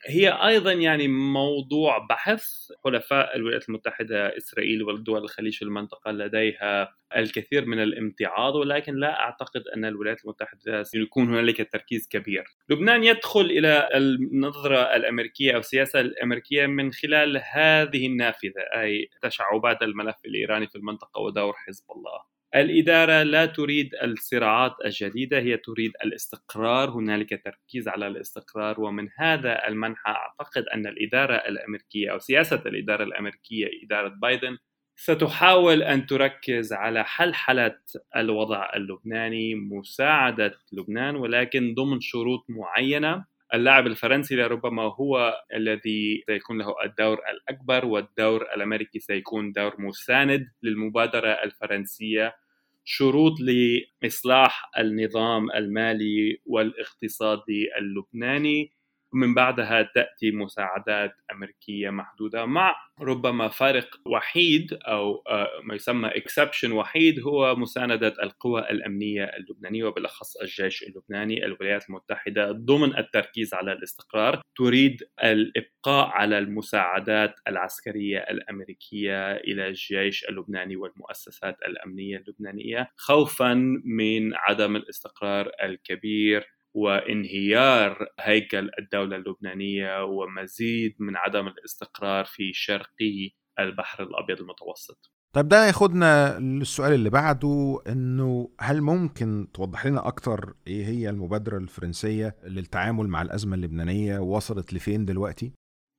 هي 0.08 0.30
أيضا 0.30 0.72
يعني 0.72 1.08
موضوع 1.08 2.08
بحث 2.10 2.72
حلفاء 2.86 3.36
الولايات 3.36 3.70
المتحدة 3.70 4.38
إسرائيل 4.38 4.84
والدول 4.84 5.24
الخليج 5.24 5.56
في 5.58 5.62
المنطقة 5.62 6.12
لديها 6.12 6.96
الكثير 7.16 7.66
من 7.66 7.84
الامتعاض 7.84 8.56
ولكن 8.56 8.96
لا 8.96 9.20
أعتقد 9.20 9.64
أن 9.76 9.86
الولايات 9.86 10.24
المتحدة 10.26 10.84
سيكون 10.84 11.28
هنالك 11.28 11.72
تركيز 11.72 12.08
كبير. 12.08 12.44
لبنان 12.70 13.04
يدخل 13.04 13.42
إلى 13.42 13.90
النظرة 13.94 14.96
الأمريكية 14.96 15.54
أو 15.54 15.60
السياسة 15.60 16.00
الأمريكية 16.00 16.66
من 16.66 16.92
خلال 16.92 17.42
هذه 17.52 18.08
النافذة 18.08 18.62
أي 18.74 19.10
تشعبات 19.22 19.82
الملف 19.82 20.16
الإيراني 20.26 20.68
في 20.68 20.76
المنطقة 20.76 21.22
ودور 21.22 21.54
حزب 21.54 21.86
الله. 21.96 22.33
الإدارة 22.56 23.24
لا 23.24 23.46
تريد 23.46 23.96
الصراعات 24.04 24.76
الجديدة 24.86 25.40
هي 25.40 25.58
تريد 25.58 25.92
الاستقرار. 26.06 26.90
هنالك 26.90 27.42
تركيز 27.46 27.88
على 27.88 28.08
الاستقرار 28.08 28.82
ومن 28.82 29.10
هذا 29.18 29.68
المنحى 29.68 30.12
أعتقد 30.12 30.64
أن 30.74 30.88
الإدارة 30.88 31.36
الأمريكية 31.36 32.12
أو 32.12 32.20
سياسة 32.20 32.64
الإدارة 32.66 33.04
الأمريكية 33.04 33.68
إدارة 33.84 34.08
بايدن 34.08 34.58
ستحاول 34.96 35.84
أن 35.84 36.06
تركز 36.06 36.74
على 36.74 37.04
حلحلة 37.04 37.78
الوضع 38.16 38.70
اللبناني 38.76 39.56
مساعدة 39.56 40.60
لبنان 40.72 41.16
ولكن 41.16 41.74
ضمن 41.74 42.02
شروط 42.02 42.46
معينة. 42.50 43.26
اللاعب 43.54 43.88
الفرنسي 43.88 44.36
لربما 44.36 44.84
هو 44.84 45.44
الذي 45.54 46.24
سيكون 46.28 46.58
له 46.62 46.76
الدور 46.86 47.20
الأكبر 47.30 47.86
والدور 47.86 48.42
الأمريكي 48.56 49.00
سيكون 49.00 49.52
دور 49.52 49.76
مساند 49.82 50.48
للمبادرة 50.64 51.30
الفرنسية. 51.30 52.43
شروط 52.84 53.34
لإصلاح 53.40 54.72
النظام 54.80 55.52
المالي 55.52 56.42
والاقتصادي 56.46 57.68
اللبناني. 57.80 58.72
ومن 59.14 59.34
بعدها 59.34 59.82
تأتي 59.82 60.32
مساعدات 60.32 61.16
أمريكية 61.32 61.90
محدودة 61.90 62.46
مع 62.46 62.76
ربما 63.02 63.48
فارق 63.48 64.00
وحيد 64.06 64.74
أو 64.74 65.24
آه، 65.30 65.48
ما 65.64 65.76
يسمى 65.76 66.08
اكسبشن 66.08 66.72
وحيد 66.72 67.20
هو 67.20 67.56
مساندة 67.56 68.14
القوى 68.24 68.62
الأمنية 68.62 69.24
اللبنانية 69.24 69.84
وبالأخص 69.84 70.38
الجيش 70.38 70.84
اللبناني 70.84 71.46
الولايات 71.46 71.90
المتحدة 71.90 72.52
ضمن 72.52 72.98
التركيز 72.98 73.54
على 73.54 73.74
الاستقرار. 73.74 74.42
تريد 74.58 75.04
الإبقاء 75.24 76.08
على 76.08 76.38
المساعدات 76.38 77.36
العسكرية 77.48 78.18
الأمريكية 78.18 79.36
إلى 79.36 79.68
الجيش 79.68 80.26
اللبناني 80.30 80.76
والمؤسسات 80.76 81.58
الأمنية 81.68 82.18
اللبنانية 82.18 82.90
خوفا 82.98 83.54
من 83.86 84.34
عدم 84.36 84.76
الاستقرار 84.76 85.52
الكبير. 85.64 86.54
وانهيار 86.74 88.08
هيكل 88.20 88.70
الدولة 88.80 89.16
اللبنانية 89.16 90.04
ومزيد 90.04 90.96
من 91.00 91.18
عدم 91.18 91.48
الاستقرار 91.48 92.26
في 92.26 92.54
شرقي 92.54 93.32
البحر 93.60 94.04
الأبيض 94.04 94.40
المتوسط 94.42 95.12
طيب 95.34 95.48
ده 95.48 95.68
ياخدنا 95.68 96.40
للسؤال 96.40 96.94
اللي 96.94 97.10
بعده 97.10 97.80
إنه 97.88 98.50
هل 98.60 98.82
ممكن 98.82 99.48
توضح 99.54 99.86
لنا 99.86 100.08
أكتر 100.08 100.54
إيه 100.68 100.86
هي 100.86 101.10
المبادرة 101.10 101.58
الفرنسية 101.58 102.36
للتعامل 102.44 103.08
مع 103.08 103.22
الأزمة 103.22 103.56
اللبنانية 103.56 104.20
وصلت 104.20 104.74
لفين 104.74 105.06
دلوقتي؟ 105.06 105.52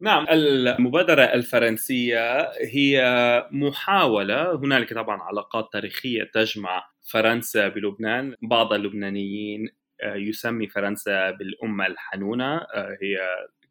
نعم 0.02 0.26
المبادرة 0.30 1.22
الفرنسية 1.22 2.50
هي 2.72 3.02
محاولة 3.50 4.56
هنالك 4.56 4.94
طبعا 4.94 5.22
علاقات 5.22 5.68
تاريخية 5.72 6.30
تجمع 6.34 6.84
فرنسا 7.10 7.68
بلبنان 7.68 8.34
بعض 8.42 8.72
اللبنانيين 8.72 9.68
يسمي 10.02 10.68
فرنسا 10.68 11.30
بالأمة 11.30 11.86
الحنونة. 11.86 12.56
آه، 12.56 12.98
هي 13.02 13.20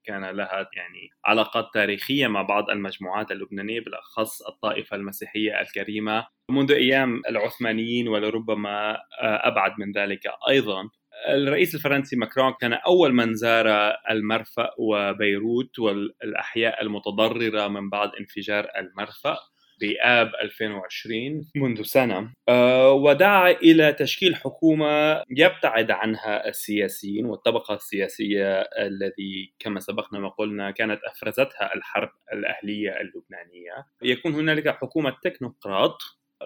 كان 0.04 0.26
لها 0.26 0.70
يعني 0.76 1.10
علاقات 1.26 1.70
تاريخية 1.74 2.28
مع 2.28 2.42
بعض 2.42 2.70
المجموعات 2.70 3.32
اللبنانية 3.32 3.80
بالأخص 3.82 4.42
الطائفة 4.42 4.96
المسيحية 4.96 5.62
الكريمة. 5.62 6.28
منذ 6.52 6.72
أيام 6.72 7.22
العثمانيين 7.30 8.08
ولربما 8.08 8.92
آه، 8.94 9.48
أبعد 9.48 9.72
من 9.80 9.92
ذلك 9.92 10.22
أيضا. 10.50 10.90
الرئيس 11.30 11.76
الفرنسي 11.76 12.16
ماكرون 12.16 12.54
كان 12.62 12.74
أول 12.74 13.14
من 13.14 13.36
زار 13.36 13.96
المرفأ 14.10 14.70
وبيروت 14.78 15.80
والأحياء 15.80 16.82
المتضررة 16.82 17.68
من 17.68 17.90
بعد 17.90 18.12
انفجار 18.20 18.68
المرفأ. 18.78 19.38
بآب 19.84 20.32
2020 20.42 21.46
منذ 21.56 21.82
سنة. 21.84 22.34
آه، 22.50 22.92
ودعا 22.92 23.52
إلى 23.52 23.94
تشكيل 23.94 24.36
حكومة 24.36 25.24
يبتعد 25.30 25.92
عنها 25.92 26.48
السياسيين 26.50 27.26
والطبقة 27.26 27.74
السياسية 27.76 28.62
الذي 28.62 29.54
كما 29.60 29.80
سبقنا 29.80 30.20
وقلنا 30.26 30.72
كانت 30.72 31.00
أفرزتها 31.04 31.76
الحرب 31.76 32.10
الأهلية 32.34 33.02
اللبنانية. 33.02 33.86
يكون 34.04 34.34
هنالك 34.34 34.68
حكومة 34.68 35.16
تكنوقراط 35.24 35.98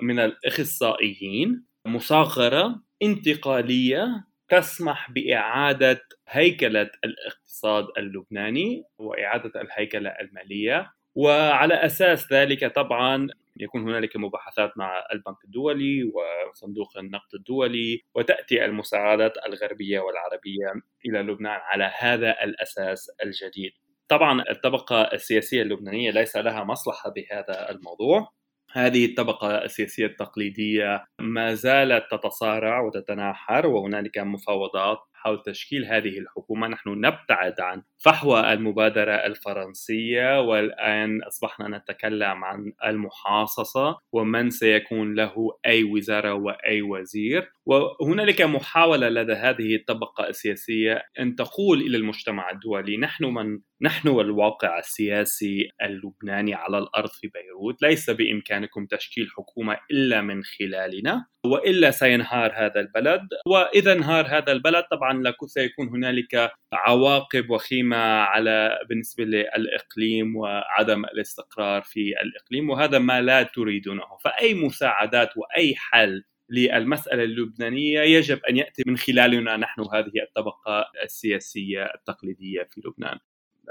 من 0.01 0.19
الأخصائيين 0.19 1.65
مصغرة 1.87 2.81
انتقالية 3.03 4.27
تسمح 4.49 5.11
بإعادة 5.11 6.01
هيكلة 6.29 6.89
الاقتصاد 7.05 7.87
اللبناني 7.97 8.83
وإعادة 8.99 9.61
الهيكلة 9.61 10.09
المالية. 10.09 10.91
وعلى 11.17 11.73
أساس 11.73 12.33
ذلك 12.33 12.75
طبعا 12.75 13.27
يكون 13.57 13.81
هنالك 13.81 14.17
مباحثات 14.17 14.77
مع 14.77 15.03
البنك 15.13 15.43
الدولي 15.45 16.03
وصندوق 16.03 16.97
النقد 16.97 17.35
الدولي 17.35 18.01
وتأتي 18.15 18.65
المساعدات 18.65 19.33
الغربية 19.47 19.99
والعربية 19.99 20.73
إلى 21.05 21.19
لبنان 21.19 21.59
على 21.63 21.91
هذا 21.99 22.43
الأساس 22.43 23.11
الجديد. 23.23 23.71
طبعا 24.07 24.43
الطبقة 24.49 25.01
السياسية 25.01 25.61
اللبنانية 25.61 26.11
ليس 26.11 26.35
لها 26.35 26.63
مصلحة 26.63 27.09
بهذا 27.09 27.71
الموضوع 27.71 28.31
هذه 28.71 29.05
الطبقة 29.05 29.63
السياسية 29.63 30.05
التقليدية 30.05 31.05
ما 31.21 31.53
زالت 31.53 32.11
تتصارع 32.11 32.81
وتتناحر 32.81 33.67
وهنالك 33.67 34.17
مفاوضات 34.17 34.97
حول 35.17 35.41
تشكيل 35.45 35.85
هذه 35.85 36.19
الحكومة. 36.19 36.67
نحن 36.67 36.89
نبتعد 36.89 37.59
عن 37.59 37.83
فحوى 37.97 38.53
المبادرة 38.53 39.13
الفرنسية 39.13 40.41
والآن 40.41 41.23
أصبحنا 41.23 41.77
نتكلم 41.77 42.43
عن 42.43 42.73
المحاصصة 42.85 43.97
ومن 44.11 44.49
سيكون 44.49 45.15
له 45.15 45.35
أي 45.65 45.83
وزارة 45.83 46.33
وأي 46.33 46.81
وزير. 46.81 47.51
وهنالك 47.65 48.41
محاولة 48.41 49.09
لدى 49.09 49.33
هذه 49.33 49.75
الطبقة 49.75 50.27
السياسية 50.27 51.03
أن 51.19 51.35
تقول 51.35 51.81
إلى 51.81 51.97
المجتمع 51.97 52.51
الدولي 52.51 52.97
نحن 52.97 53.25
من 53.25 53.59
نحن 53.81 54.07
والواقع 54.07 54.79
السياسي 54.79 55.69
اللبناني 55.81 56.53
على 56.53 56.77
الأرض 56.77 57.09
في 57.09 57.27
بيروت 57.27 57.81
ليس 57.81 58.09
بإمكانكم 58.09 58.85
تشكيل 58.85 59.27
حكومة 59.37 59.77
إلا 59.91 60.21
من 60.21 60.43
خلالنا 60.43 61.25
وإلا 61.45 61.91
سينهار 61.91 62.51
هذا 62.55 62.79
البلد. 62.79 63.21
وإذا 63.47 63.93
انهار 63.93 64.25
هذا 64.25 64.51
البلد 64.51 64.83
طبعا 64.91 65.06
سيكون 65.45 65.87
هنالك 65.87 66.51
عواقب 66.73 67.49
وخيمة 67.49 67.97
على 67.97 68.79
بالنسبة 68.89 69.23
للإقليم 69.23 70.35
وعدم 70.35 71.05
الاستقرار 71.05 71.81
في 71.81 72.13
الإقليم 72.21 72.69
وهذا 72.69 72.99
ما 72.99 73.21
لا 73.21 73.43
تريدونه. 73.43 74.03
فأي 74.23 74.53
مساعدات 74.53 75.29
وأي 75.37 75.75
حل 75.75 76.23
للمسألة 76.49 77.23
اللبنانية 77.23 78.01
يجب 78.01 78.39
أن 78.49 78.57
يأتي 78.57 78.83
من 78.87 78.97
خلالنا 78.97 79.57
نحن 79.57 79.81
هذه 79.93 80.21
الطبقة 80.23 80.85
السياسية 81.03 81.85
التقليدية 81.85 82.63
في 82.63 82.81
لبنان. 82.85 83.19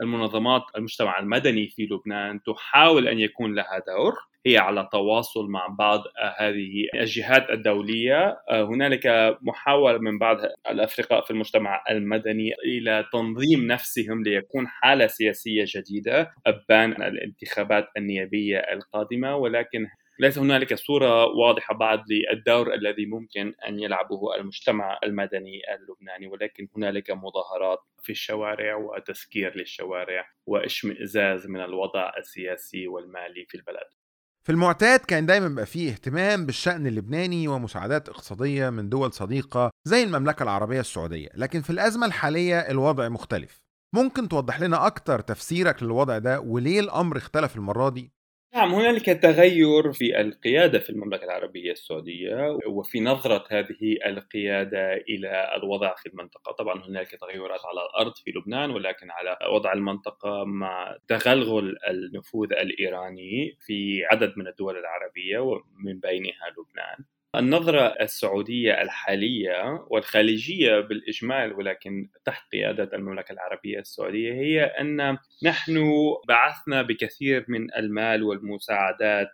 المنظمات 0.02 0.62
المجتمع 0.76 1.18
المدني 1.18 1.68
في 1.68 1.82
لبنان 1.82 2.42
تحاول 2.42 3.08
أن 3.08 3.18
يكون 3.18 3.54
لها 3.54 3.82
دور 3.86 4.14
هي 4.46 4.58
على 4.58 4.88
تواصل 4.92 5.48
مع 5.48 5.66
بعض 5.66 6.00
هذه 6.38 6.88
الجهات 6.94 7.50
الدولية. 7.50 8.38
هنالك 8.50 9.36
محاولة 9.42 9.98
من 9.98 10.18
بعض 10.18 10.38
الأفرقاء 10.70 11.24
في 11.24 11.30
المجتمع 11.30 11.84
المدني 11.90 12.54
إلى 12.64 13.04
تنظيم 13.12 13.66
نفسهم 13.66 14.22
ليكون 14.22 14.68
حالة 14.68 15.06
سياسية 15.06 15.64
جديدة 15.68 16.32
أبان 16.46 16.92
الانتخابات 16.92 17.88
النيابية 17.96 18.58
القادمة 18.58 19.36
ولكن 19.36 19.86
ليس 20.18 20.38
هنالك 20.38 20.74
صورة 20.74 21.24
واضحة 21.24 21.74
بعد 21.74 22.02
للدور 22.10 22.74
الذي 22.74 23.06
ممكن 23.06 23.54
أن 23.68 23.80
يلعبه 23.80 24.34
المجتمع 24.36 24.98
المدني 25.04 25.60
اللبناني 25.74 26.26
ولكن 26.26 26.68
هنالك 26.76 27.10
مظاهرات 27.10 27.78
في 28.02 28.12
الشوارع 28.12 28.74
وتسكير 28.76 29.56
للشوارع 29.56 30.28
وإشمئزاز 30.46 31.46
من 31.46 31.60
الوضع 31.60 32.12
السياسي 32.18 32.88
والمالي 32.88 33.46
في 33.48 33.54
البلد 33.56 33.86
في 34.46 34.52
المعتاد 34.52 35.00
كان 35.00 35.26
دايما 35.26 35.48
بقى 35.48 35.66
فيه 35.66 35.92
اهتمام 35.92 36.46
بالشأن 36.46 36.86
اللبناني 36.86 37.48
ومساعدات 37.48 38.08
اقتصادية 38.08 38.70
من 38.70 38.88
دول 38.88 39.12
صديقة 39.12 39.70
زي 39.84 40.02
المملكة 40.02 40.42
العربية 40.42 40.80
السعودية 40.80 41.28
لكن 41.34 41.60
في 41.62 41.70
الأزمة 41.70 42.06
الحالية 42.06 42.58
الوضع 42.58 43.08
مختلف 43.08 43.60
ممكن 43.94 44.28
توضح 44.28 44.60
لنا 44.60 44.86
أكتر 44.86 45.20
تفسيرك 45.20 45.82
للوضع 45.82 46.18
ده 46.18 46.40
وليه 46.40 46.80
الأمر 46.80 47.16
اختلف 47.16 47.56
المرة 47.56 47.88
دي؟ 47.88 48.12
نعم 48.56 48.74
هنالك 48.74 49.06
تغير 49.06 49.92
في 49.92 50.20
القيادة 50.20 50.78
في 50.78 50.90
المملكة 50.90 51.24
العربية 51.24 51.72
السعودية 51.72 52.58
وفي 52.66 53.00
نظرة 53.00 53.44
هذه 53.50 53.96
القيادة 54.06 54.94
إلى 54.94 55.56
الوضع 55.56 55.94
في 55.94 56.06
المنطقة. 56.06 56.52
طبعا 56.52 56.84
هنالك 56.84 57.10
تغيرات 57.10 57.60
على 57.64 57.80
الأرض 57.86 58.12
في 58.16 58.30
لبنان 58.30 58.70
ولكن 58.70 59.10
على 59.10 59.38
وضع 59.52 59.72
المنطقة 59.72 60.44
مع 60.44 60.96
تغلغل 61.08 61.76
النفوذ 61.88 62.52
الإيراني 62.52 63.56
في 63.60 64.04
عدد 64.04 64.32
من 64.36 64.46
الدول 64.48 64.78
العربية 64.78 65.38
ومن 65.38 66.00
بينها 66.00 66.50
لبنان. 66.50 67.15
النظرة 67.34 67.80
السعودية 67.80 68.82
الحالية 68.82 69.86
والخليجية 69.88 70.80
بالإجمال 70.80 71.52
ولكن 71.52 72.08
تحت 72.24 72.52
قيادة 72.52 72.96
المملكة 72.96 73.32
العربية 73.32 73.78
السعودية 73.78 74.32
هي 74.32 74.64
أن 74.64 75.18
نحن 75.42 75.92
بعثنا 76.28 76.82
بكثير 76.82 77.44
من 77.48 77.74
المال 77.74 78.22
والمساعدات 78.22 79.28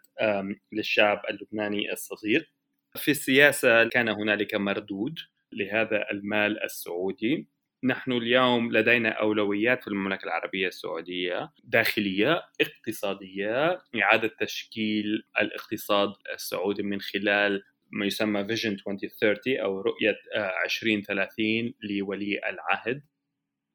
للشعب 0.72 1.22
اللبناني 1.30 1.92
الصغير. 1.92 2.52
في 2.96 3.10
السياسة 3.10 3.88
كان 3.88 4.08
هنالك 4.08 4.54
مردود 4.54 5.18
لهذا 5.52 6.10
المال 6.10 6.64
السعودي. 6.64 7.48
نحن 7.84 8.12
اليوم 8.12 8.72
لدينا 8.72 9.08
أولويات 9.08 9.82
في 9.82 9.88
المملكة 9.88 10.24
العربية 10.24 10.68
السعودية 10.68 11.52
داخلية 11.64 12.42
اقتصادية 12.60 13.82
إعادة 14.02 14.30
تشكيل 14.40 15.24
الاقتصاد 15.40 16.12
السعودي 16.34 16.82
من 16.82 17.00
خلال 17.00 17.62
ما 17.92 18.06
يسمى 18.06 18.44
فيجن 18.44 18.72
2030 18.72 19.58
أو 19.58 19.80
رؤية 19.80 20.16
2030 20.64 21.66
آه، 21.66 21.72
لولي 21.82 22.40
العهد 22.48 23.02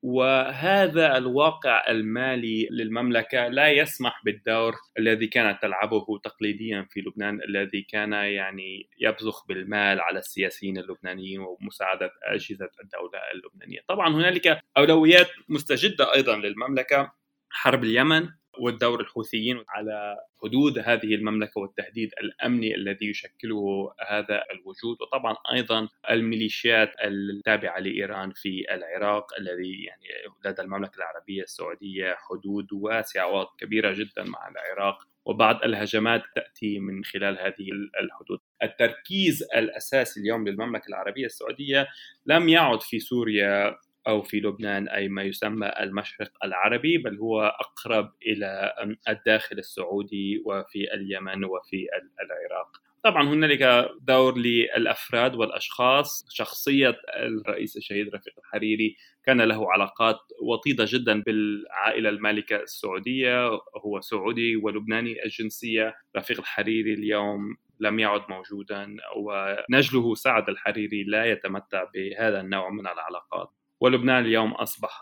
وهذا 0.03 1.17
الواقع 1.17 1.89
المالي 1.89 2.67
للمملكة 2.71 3.47
لا 3.47 3.67
يسمح 3.67 4.21
بالدور 4.25 4.75
الذي 4.99 5.27
كانت 5.27 5.61
تلعبه 5.61 6.05
تقليديا 6.23 6.87
في 6.89 6.99
لبنان 7.01 7.41
الذي 7.41 7.81
كان 7.81 8.13
يعني 8.13 8.89
يبزخ 8.99 9.47
بالمال 9.47 10.01
على 10.01 10.19
السياسيين 10.19 10.77
اللبنانيين 10.77 11.39
ومساعدة 11.39 12.11
أجهزة 12.23 12.69
الدولة 12.83 13.19
اللبنانية. 13.33 13.79
طبعا 13.87 14.15
هنالك 14.15 14.59
أولويات 14.77 15.27
مستجدة 15.49 16.13
أيضا 16.13 16.35
للمملكة 16.35 17.11
حرب 17.49 17.83
اليمن 17.83 18.29
والدور 18.59 19.01
الحوثيين 19.01 19.63
على 19.69 20.17
حدود 20.43 20.79
هذه 20.79 21.15
المملكة 21.15 21.61
والتهديد 21.61 22.11
الأمني 22.23 22.75
الذي 22.75 23.09
يشكله 23.09 23.91
هذا 24.07 24.43
الوجود 24.51 25.01
وطبعا 25.01 25.35
أيضا 25.53 25.87
الميليشيات 26.09 26.93
التابعة 27.03 27.79
لإيران 27.79 28.31
في 28.31 28.65
العراق 28.71 29.33
الذي 29.39 29.83
يعني 29.83 30.07
لدى 30.45 30.61
المملكة 30.61 30.97
العربية 30.97 31.43
السعودية 31.43 32.15
حدود 32.19 32.73
واسعة 32.73 33.41
وكبيرة 33.41 33.93
جدا 33.93 34.23
مع 34.23 34.47
العراق 34.47 35.07
وبعض 35.25 35.63
الهجمات 35.63 36.23
تأتي 36.35 36.79
من 36.79 37.03
خلال 37.03 37.39
هذه 37.39 37.71
الحدود. 38.01 38.39
التركيز 38.63 39.43
الأساسي 39.55 40.19
اليوم 40.19 40.47
للمملكة 40.47 40.87
العربية 40.89 41.25
السعودية 41.25 41.87
لم 42.25 42.49
يعد 42.49 42.81
في 42.81 42.99
سوريا 42.99 43.75
أو 44.07 44.21
في 44.23 44.39
لبنان 44.39 44.87
أي 44.87 45.07
ما 45.07 45.23
يسمى 45.23 45.71
المشرق 45.79 46.31
العربي 46.43 46.97
بل 46.97 47.17
هو 47.17 47.41
أقرب 47.41 48.13
إلى 48.27 48.73
الداخل 49.09 49.57
السعودي 49.57 50.41
وفي 50.45 50.93
اليمن 50.93 51.43
وفي 51.43 51.87
العراق. 52.21 52.81
طبعا 53.03 53.29
هنالك 53.29 53.89
دور 54.01 54.37
للأفراد 54.37 55.35
والأشخاص. 55.35 56.25
شخصية 56.29 56.97
الرئيس 57.15 57.77
الشهيد 57.77 58.15
رفيق 58.15 58.33
الحريري 58.39 58.95
كان 59.25 59.41
له 59.41 59.71
علاقات 59.71 60.19
وطيدة 60.41 60.85
جدا 60.87 61.21
بالعائلة 61.21 62.09
المالكة 62.09 62.55
السعودية 62.55 63.47
هو 63.85 64.01
سعودي 64.01 64.55
ولبناني 64.55 65.25
الجنسية. 65.25 65.95
رفيق 66.17 66.39
الحريري 66.39 66.93
اليوم 66.93 67.57
لم 67.79 67.99
يعد 67.99 68.21
موجودا 68.29 68.95
ونجله 69.15 70.15
سعد 70.15 70.49
الحريري 70.49 71.03
لا 71.03 71.25
يتمتع 71.25 71.83
بهذا 71.93 72.41
النوع 72.41 72.69
من 72.69 72.87
العلاقات. 72.87 73.51
ولبنان 73.79 74.25
اليوم 74.25 74.51
أصبح 74.51 74.99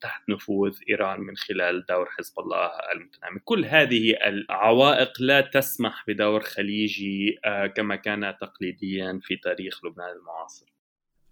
تحت 0.00 0.28
نفوذ 0.28 0.78
إيران 0.90 1.20
من 1.20 1.36
خلال 1.36 1.86
دور 1.88 2.06
حزب 2.10 2.38
الله 2.38 2.70
المتنامي 2.94 3.40
كل 3.44 3.64
هذه 3.64 4.14
العوائق 4.26 5.12
لا 5.20 5.40
تسمح 5.40 6.04
بدور 6.08 6.40
خليجي 6.40 7.38
آه، 7.44 7.66
كما 7.66 7.96
كان 7.96 8.34
تقليديا 8.40 9.20
في 9.22 9.36
تاريخ 9.36 9.84
لبنان 9.84 10.16
المعاصر 10.16 10.66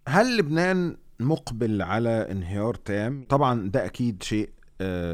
هل 0.09 0.37
لبنان 0.37 0.97
مقبل 1.21 1.83
على 1.83 2.27
انهيار 2.31 2.75
تام؟ 2.75 3.25
طبعا 3.25 3.71
ده 3.71 3.85
أكيد 3.85 4.23
شيء 4.23 4.51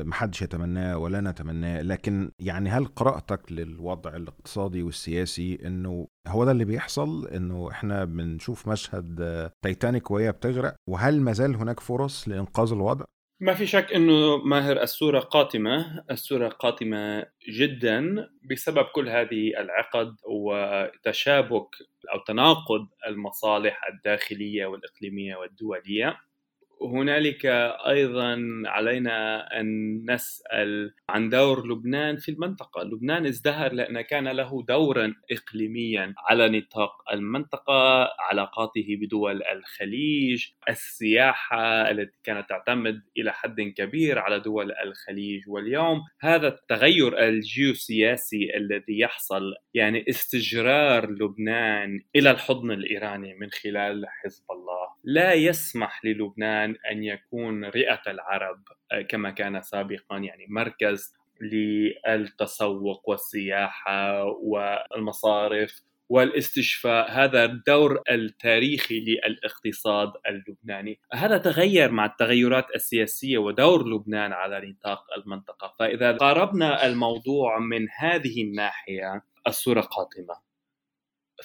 محدش 0.04 0.42
يتمناه 0.42 0.98
ولا 0.98 1.20
نتمناه 1.20 1.82
لكن 1.82 2.30
يعني 2.38 2.70
هل 2.70 2.84
قراءتك 2.84 3.52
للوضع 3.52 4.16
الاقتصادي 4.16 4.82
والسياسي 4.82 5.58
إنه 5.66 6.08
هو 6.26 6.44
ده 6.44 6.50
اللي 6.50 6.64
بيحصل؟ 6.64 7.28
إنه 7.28 7.70
إحنا 7.70 8.04
بنشوف 8.04 8.68
مشهد 8.68 9.20
آه، 9.20 9.52
تايتانيك 9.64 10.10
وهي 10.10 10.32
بتغرق؟ 10.32 10.74
وهل 10.88 11.20
ما 11.20 11.32
زال 11.32 11.56
هناك 11.56 11.80
فرص 11.80 12.28
لإنقاذ 12.28 12.72
الوضع؟ 12.72 13.04
ما 13.40 13.54
في 13.54 13.66
شك 13.66 13.92
إنه 13.92 14.36
ماهر 14.36 14.82
الصورة 14.82 15.20
قاتمة، 15.20 16.04
الصورة 16.10 16.48
قاتمة 16.48 17.26
جدا 17.58 18.28
بسبب 18.50 18.84
كل 18.94 19.08
هذه 19.08 19.52
العقد 19.58 20.16
وتشابك 20.24 21.68
أو 22.14 22.18
تناقض 22.26 22.88
المصالح 23.06 23.80
الداخلية 23.92 24.66
والإقليمية 24.66 25.36
والدولية. 25.36 26.16
هنالك 26.82 27.46
أيضا 27.86 28.62
علينا 28.66 29.46
أن 29.60 29.66
نسأل 30.10 30.94
عن 31.08 31.28
دور 31.28 31.68
لبنان 31.68 32.16
في 32.16 32.30
المنطقة، 32.30 32.82
لبنان 32.82 33.26
ازدهر 33.26 33.72
لأن 33.72 34.00
كان 34.00 34.28
له 34.28 34.64
دورا 34.68 35.14
اقليميا 35.32 36.14
على 36.18 36.48
نطاق 36.48 37.12
المنطقة، 37.12 38.08
علاقاته 38.20 38.86
بدول 39.00 39.42
الخليج، 39.42 40.46
السياحة 40.68 41.90
التي 41.90 42.18
كانت 42.24 42.48
تعتمد 42.48 43.02
إلى 43.16 43.32
حد 43.32 43.60
كبير 43.60 44.18
على 44.18 44.40
دول 44.40 44.72
الخليج، 44.84 45.42
واليوم 45.48 46.00
هذا 46.20 46.48
التغير 46.48 47.28
الجيوسياسي 47.28 48.56
الذي 48.56 48.98
يحصل 48.98 49.54
يعني 49.74 50.04
استجرار 50.08 51.10
لبنان 51.10 52.00
إلى 52.16 52.30
الحضن 52.30 52.70
الإيراني 52.70 53.34
من 53.34 53.50
خلال 53.50 54.06
حزب 54.08 54.44
الله، 54.50 54.88
لا 55.04 55.32
يسمح 55.32 56.04
للبنان 56.04 56.67
أن 56.90 57.04
يكون 57.04 57.64
رئة 57.64 58.02
العرب 58.06 58.62
آه، 58.92 59.02
كما 59.02 59.30
كان 59.30 59.62
سابقا 59.62 60.18
يعني 60.18 60.46
مركز 60.48 61.14
للتسوق 61.40 63.08
والسياحة 63.08 64.24
والمصارف 64.24 65.82
والاستشفاء. 66.08 67.10
هذا 67.10 67.44
الدور 67.44 68.02
التاريخي 68.10 69.00
للاقتصاد 69.00 70.12
اللبناني. 70.28 71.00
هذا 71.12 71.38
تغير 71.38 71.90
مع 71.90 72.06
التغيرات 72.06 72.66
السياسية 72.74 73.38
ودور 73.38 73.88
لبنان 73.88 74.32
على 74.32 74.70
نطاق 74.70 75.04
المنطقة. 75.16 75.74
فإذا 75.78 76.12
قاربنا 76.12 76.86
الموضوع 76.86 77.58
من 77.58 77.86
هذه 77.98 78.42
الناحية 78.42 79.22
الصورة 79.46 79.80
قاتمة. 79.80 80.47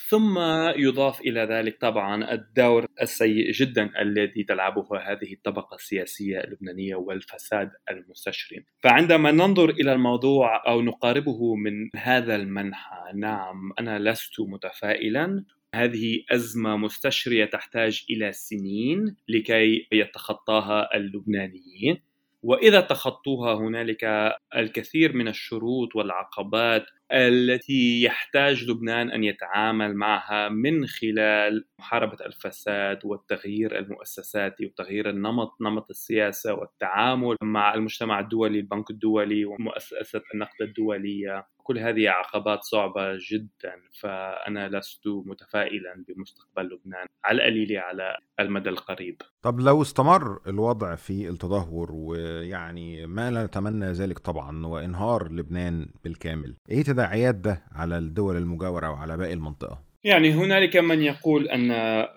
ثم 0.10 0.40
يضاف 0.78 1.22
إلى 1.22 1.42
ذلك 1.42 1.82
طبعا 1.82 2.34
الدور 2.34 2.86
السيء 3.02 3.52
جدا 3.52 4.02
الذي 4.02 4.44
تلعبه 4.44 4.88
هذه 4.98 5.34
الطبقة 5.34 5.76
السياسية 5.76 6.40
اللبنانية 6.40 6.96
والفساد 6.96 7.72
المستشري. 7.90 8.66
فعندما 8.84 9.32
ننظر 9.32 9.70
إلى 9.70 9.94
الموضوع 9.94 10.68
أو 10.68 10.82
نقاربه 10.82 11.56
من 11.56 11.90
هذا 11.96 12.36
المنحى، 12.36 13.12
نعم 13.16 13.74
أنا 13.80 14.00
لست 14.00 14.40
متفائلا 14.40 15.46
هذه 15.76 16.24
أزمة 16.32 16.78
مستشرية 16.78 17.46
تحتاج 17.46 18.06
إلى 18.10 18.32
سنين 18.32 19.16
لكي 19.28 19.88
يتخطاها 19.92 20.96
اللبنانيين 20.96 22.02
وإذا 22.44 22.82
تخطوها 22.82 23.54
هنالك 23.54 24.34
الكثير 24.56 25.14
من 25.16 25.28
الشروط 25.28 25.96
والعقبات 25.96 26.86
التي 27.14 28.04
يحتاج 28.04 28.64
لبنان 28.70 29.12
أن 29.12 29.24
يتعامل 29.24 29.96
معها 29.96 30.50
من 30.50 30.88
خلال 30.88 31.66
محاربة 31.80 32.26
الفساد 32.26 33.00
والتغيير 33.06 33.80
المؤسساتي 33.80 34.66
وتغيير 34.66 35.10
النمط 35.10 35.58
نمط 35.62 35.90
السياسة 35.90 36.54
والتعامل 36.54 37.36
مع 37.44 37.74
المجتمع 37.74 38.20
الدولي 38.20 38.60
البنك 38.60 38.90
الدولي 38.90 39.46
ومؤسسة 39.46 40.22
النقد 40.34 40.62
الدولية. 40.62 41.48
كل 41.64 41.80
هذه 41.80 42.10
عقبات 42.10 42.64
صعبة 42.64 43.18
جدا 43.32 43.74
فأنا 44.00 44.70
لست 44.70 45.08
متفائلا 45.08 46.06
بمستقبل 46.08 46.64
لبنان 46.66 47.06
على 47.26 47.38
القليل 47.38 47.78
على 47.78 48.18
المدى 48.40 48.70
القريب 48.70 49.22
طب 49.42 49.60
لو 49.60 49.82
استمر 49.82 50.40
الوضع 50.48 50.96
في 50.96 51.30
التدهور 51.30 51.92
ويعني 51.92 53.08
ما 53.08 53.32
لا 53.32 53.46
نتمنى 53.46 53.86
ذلك 53.86 54.20
طبعا 54.20 54.66
وإنهار 54.66 55.32
لبنان 55.32 55.90
بالكامل 56.04 56.56
إيه 56.70 56.84
تداعيات 56.84 57.36
ده 57.36 57.64
على 57.72 57.98
الدول 57.98 58.38
المجاورة 58.38 58.90
وعلى 58.92 59.18
باقي 59.18 59.34
المنطقة؟ 59.34 59.84
يعني 60.04 60.32
هنالك 60.34 60.78
من 60.78 61.02
يقول 61.02 61.48
أن 61.48 61.72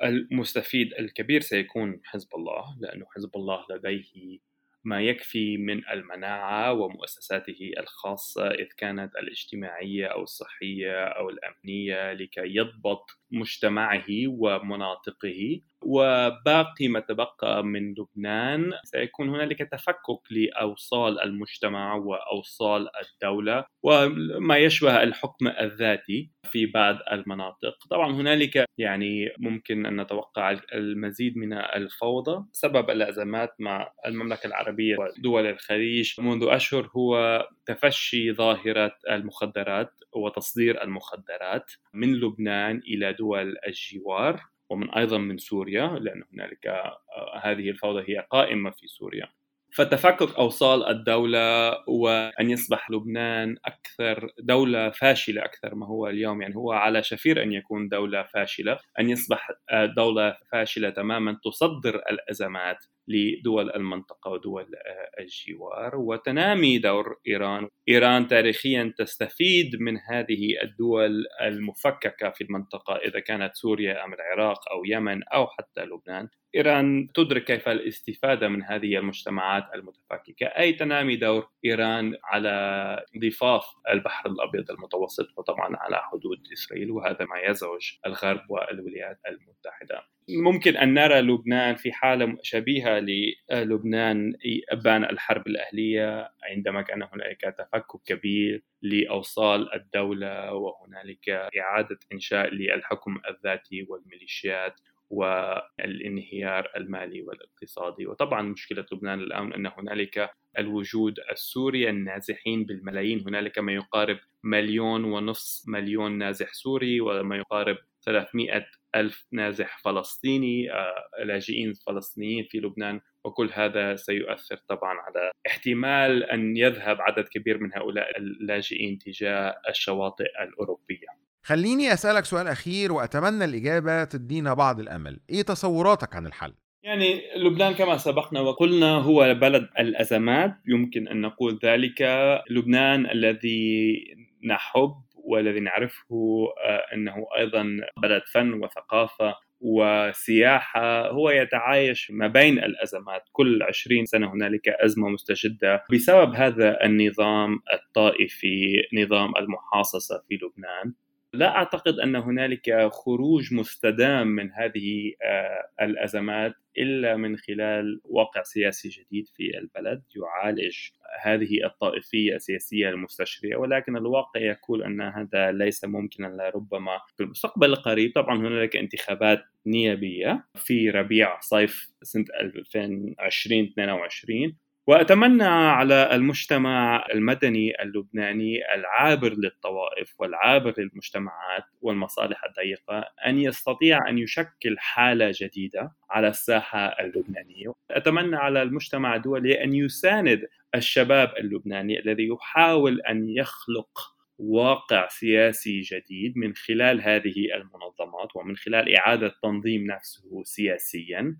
المستفيد 0.05 0.93
الكبير 0.99 1.41
سيكون 1.41 2.01
حزب 2.05 2.29
الله 2.37 2.65
لأنه 2.81 3.07
حزب 3.17 3.31
الله 3.37 3.59
لديه 3.71 4.39
ما 4.87 5.01
يكفي 5.01 5.57
من 5.57 5.89
المناعة 5.89 6.73
ومؤسساته 6.73 7.71
الخاصة 7.79 8.51
إذ 8.51 8.67
كانت 8.79 9.17
الاجتماعية 9.17 10.07
أو 10.07 10.23
الصحية 10.23 11.05
أو 11.05 11.31
الأمنية 11.31 12.13
لكي 12.13 12.43
يضبط 12.57 13.11
مجتمعه 13.31 14.07
ومناطقه. 14.29 15.61
وباقي 15.83 16.89
ما 16.89 17.01
تبقى 17.01 17.65
من 17.65 17.95
لبنان. 17.95 18.73
سيكون 18.85 19.29
هنالك 19.29 19.59
تفكك 19.59 20.21
لأوصال 20.31 21.21
المجتمع 21.23 21.95
وأوصال 21.95 22.89
الدولة 23.05 23.65
وما 23.83 24.57
يشبه 24.57 25.03
الحكم 25.03 25.49
الذاتي 25.49 26.31
في 26.45 26.67
بعض 26.67 26.99
المناطق. 27.13 27.87
طبعا 27.91 28.13
هنالك 28.13 28.65
يعني 28.79 29.31
ممكن 29.39 29.87
أن 29.87 30.01
نتوقع 30.01 30.57
المزيد 30.75 31.37
من 31.39 31.53
الفوضى 31.53 32.45
سبب 32.53 32.91
الأزمات 32.91 33.55
مع 33.59 33.93
المملكة 34.07 34.47
العربية 34.47 34.97
ودول 34.99 35.47
الخليج. 35.47 36.21
منذ 36.21 36.47
أشهر 36.51 36.91
هو 36.97 37.47
تفشي 37.67 38.33
ظاهرة 38.33 38.97
المخدرات 39.11 39.93
وتصدير 40.13 40.83
المخدرات 40.83 41.73
من 41.95 42.15
لبنان 42.15 42.79
إلى 42.79 43.13
دول 43.13 43.57
الجوار. 43.67 44.41
ومن 44.71 44.91
أيضا 44.91 45.19
من 45.19 45.39
سوريا 45.39 45.87
لأن 45.87 46.23
هنالك 46.33 46.67
آه، 46.67 47.01
هذه 47.43 47.71
الفوضى 47.71 48.13
هي 48.13 48.27
قائمة 48.31 48.71
في 48.71 48.87
سوريا. 48.87 49.29
فتفكك 49.75 50.35
أوصال 50.35 50.85
الدولة 50.85 51.71
وأن 51.89 52.51
يصبح 52.51 52.91
لبنان 52.91 53.57
أكثر 53.65 54.31
دولة 54.39 54.91
فاشلة 54.91 55.45
أكثر 55.45 55.75
ما 55.75 55.87
هو 55.87 56.09
اليوم. 56.09 56.43
يعني 56.43 56.57
هو 56.57 56.73
على 56.73 57.03
شفير 57.03 57.43
أن 57.43 57.53
يكون 57.53 57.89
دولة 57.89 58.23
فاشلة. 58.23 58.79
أن 59.01 59.11
يصبح 59.11 59.51
آه، 59.71 59.87
دولة 59.87 60.37
فاشلة 60.53 60.91
تماما 60.91 61.39
تصدر 61.45 61.97
الأزمات. 62.11 62.85
لدول 63.09 63.71
المنطقة 63.71 64.31
ودول 64.31 64.75
آه، 64.75 65.23
الجوار. 65.23 65.97
وتنامي 65.97 66.79
دور 66.79 67.17
إيران. 67.29 67.69
إيران 67.89 68.27
تاريخيا 68.29 68.95
تستفيد 68.99 69.77
من 69.81 69.99
هذه 69.99 70.63
الدول 70.63 71.25
المفككة 71.43 72.31
في 72.31 72.45
المنطقة 72.45 72.97
إذا 72.97 73.21
كانت 73.21 73.55
سوريا 73.55 74.05
أم 74.05 74.15
العراق 74.15 74.73
أو 74.73 74.85
يمن 74.85 75.23
أو 75.23 75.47
حتى 75.47 75.85
لبنان. 75.85 76.29
إيران 76.55 77.09
تدرك 77.15 77.45
كيف 77.45 77.69
الاستفادة 77.69 78.49
من 78.49 78.63
هذه 78.63 78.99
المجتمعات 78.99 79.65
المتفككة. 79.75 80.47
أي 80.47 80.73
تنامي 80.73 81.17
دور 81.17 81.49
إيران 81.65 82.17
على 82.25 83.05
ضفاف 83.19 83.65
البحر 83.91 84.31
الأبيض 84.31 84.71
المتوسط 84.71 85.29
وطبعا 85.39 85.77
على 85.77 85.97
حدود 85.97 86.39
إسرائيل 86.53 86.91
وهذا 86.91 87.25
ما 87.25 87.51
يزعج 87.51 87.93
الغرب 88.07 88.51
والولايات 88.51 89.21
المتحدة. 89.29 90.16
ممكن 90.29 90.77
أن 90.77 90.95
نرى 90.95 91.21
لبنان 91.21 91.75
في 91.75 91.93
حالة 91.93 92.37
شبيهة 92.43 92.99
للبنان 92.99 94.33
أبان 94.71 95.05
الحرب 95.05 95.47
الأهلية 95.47 96.31
عندما 96.51 96.83
كان 96.83 97.03
هنالك 97.03 97.41
تفكك 97.59 98.01
كبير 98.07 98.63
لأوصال 98.83 99.75
الدولة 99.75 100.53
وهنالك 100.53 101.29
إعادة 101.29 101.99
إنشاء 102.13 102.55
للحكم 102.55 103.19
الذاتي 103.31 103.87
والميليشيات 103.89 104.81
والانهيار 105.11 106.71
المالي 106.77 107.23
والاقتصادي. 107.23 108.07
وطبعا 108.07 108.43
مشكلة 108.43 108.87
لبنان 108.93 109.21
الآن 109.21 109.53
أن 109.53 109.67
هنالك 109.67 110.31
الوجود 110.59 111.15
السوري 111.33 111.91
النازحين 111.91 112.65
بالملايين. 112.65 113.25
هنالك 113.27 113.59
ما 113.59 113.73
يقارب 113.73 114.19
مليون 114.45 115.05
ونصف 115.05 115.69
مليون 115.69 116.19
نازح 116.19 116.53
سوري 116.53 117.01
وما 117.01 117.37
يقارب 117.37 117.77
300 118.03 118.67
ألف 118.97 119.27
نازح 119.33 119.79
فلسطيني 119.85 120.73
آه، 120.73 121.25
لاجئين 121.25 121.73
فلسطينيين 121.87 122.47
في 122.51 122.59
لبنان 122.59 123.01
وكل 123.25 123.51
هذا 123.55 123.97
سيؤثر 123.97 124.57
طبعا 124.69 124.95
على 124.95 125.33
احتمال 125.47 126.25
أن 126.25 126.57
يذهب 126.57 127.01
عدد 127.01 127.25
كبير 127.29 127.59
من 127.59 127.71
هؤلاء 127.75 128.19
اللاجئين 128.19 128.99
تجاه 128.99 129.55
الشواطئ 129.69 130.25
الأوروبية. 130.43 131.07
خليني 131.43 131.93
أسألك 131.93 132.25
سؤال 132.25 132.49
أخير 132.49 132.93
وأتمنى 132.93 133.45
الإجابة 133.45 134.05
تدينا 134.05 134.55
بعض 134.55 134.81
الأمل. 134.81 135.21
إيه 135.31 135.43
تصوراتك 135.43 136.17
عن 136.17 136.27
الحل؟ 136.27 136.55
يعني 136.83 137.21
لبنان 137.37 137.75
كما 137.75 137.97
سبقنا 137.97 138.41
وقلنا 138.41 138.95
هو 138.95 139.35
بلد 139.35 139.69
الأزمات 139.79 140.55
يمكن 140.67 141.09
أن 141.09 141.21
نقول 141.21 141.59
ذلك. 141.65 142.03
لبنان 142.51 143.11
الذي 143.11 143.97
نحب 144.45 145.06
والذي 145.27 145.61
نعرفه 145.61 146.47
آه، 146.65 146.85
إنه 146.95 147.27
أيضا 147.39 147.67
بلد 148.03 148.23
فن 148.33 148.53
وثقافة 148.53 149.35
وسياحة 149.61 151.11
هو 151.11 151.31
يتعايش 151.31 152.11
ما 152.11 152.27
بين 152.27 152.59
الأزمات. 152.59 153.23
كل 153.33 153.63
20 153.63 154.05
سنة 154.05 154.33
هنالك 154.33 154.69
أزمة 154.69 155.09
مستجدة. 155.09 155.85
بسبب 155.93 156.35
هذا 156.35 156.85
النظام 156.85 157.59
الطائفي 157.73 158.83
نظام 158.95 159.33
المحاصصة 159.37 160.23
في 160.29 160.35
لبنان 160.35 160.95
لا 161.33 161.57
أعتقد 161.57 161.99
أن 161.99 162.17
هنالك 162.17 162.89
خروج 162.93 163.55
مستدام 163.55 164.27
من 164.27 164.53
هذه 164.53 165.13
آه، 165.23 165.85
الأزمات 165.85 166.55
إلا 166.79 167.17
من 167.17 167.37
خلال 167.37 168.01
واقع 168.05 168.43
سياسي 168.43 168.89
جديد 168.89 169.29
في 169.29 169.59
البلد 169.59 170.03
يعالج 170.17 170.77
هذه 171.23 171.65
الطائفية 171.65 172.35
السياسية 172.35 172.89
المستشرية 172.89 173.57
ولكن 173.57 173.97
الواقع 173.97 174.41
يقول 174.41 174.83
أن 174.83 175.01
هذا 175.01 175.53
ليس 175.53 175.85
ممكنا 175.85 176.27
لربما 176.27 177.01
في 177.17 177.23
المستقبل 177.23 177.73
القريب. 177.73 178.13
طبعا 178.15 178.39
هنالك 178.39 178.77
انتخابات 178.77 179.45
نيابية 179.67 180.47
في 180.55 180.91
ربيع 180.91 181.41
صيف 181.41 181.91
سنة 182.03 182.25
2020 182.41 183.65
22 183.65 184.57
وأتمنى 184.87 185.45
على 185.45 186.15
المجتمع 186.15 187.07
المدني 187.15 187.83
اللبناني 187.83 188.75
العابر 188.75 189.35
للطوائف 189.35 190.15
والعابر 190.19 190.75
للمجتمعات 190.79 191.65
والمصالح 191.81 192.45
الضيقة 192.45 192.99
أن 193.27 193.39
يستطيع 193.39 194.09
أن 194.09 194.19
يشكل 194.19 194.79
حالة 194.79 195.33
جديدة 195.41 195.93
على 196.11 196.29
الساحة 196.29 196.79
اللبنانية. 196.79 197.73
أتمنى 197.91 198.37
على 198.37 198.63
المجتمع 198.63 199.17
الدولي 199.17 199.65
أن 199.65 199.75
يساند 199.75 200.49
الشباب 200.75 201.33
اللبناني 201.39 202.01
الذي 202.01 202.29
يحاول 202.29 203.01
أن 203.01 203.29
يخلق 203.29 204.17
واقع 204.39 205.09
سياسي 205.09 205.81
جديد 205.81 206.39
من 206.39 206.55
خلال 206.55 207.01
هذه 207.01 207.55
المنظمات 207.55 208.37
ومن 208.37 208.57
خلال 208.57 208.97
إعادة 208.97 209.35
تنظيم 209.43 209.87
نفسه 209.87 210.43
سياسيا 210.45 211.37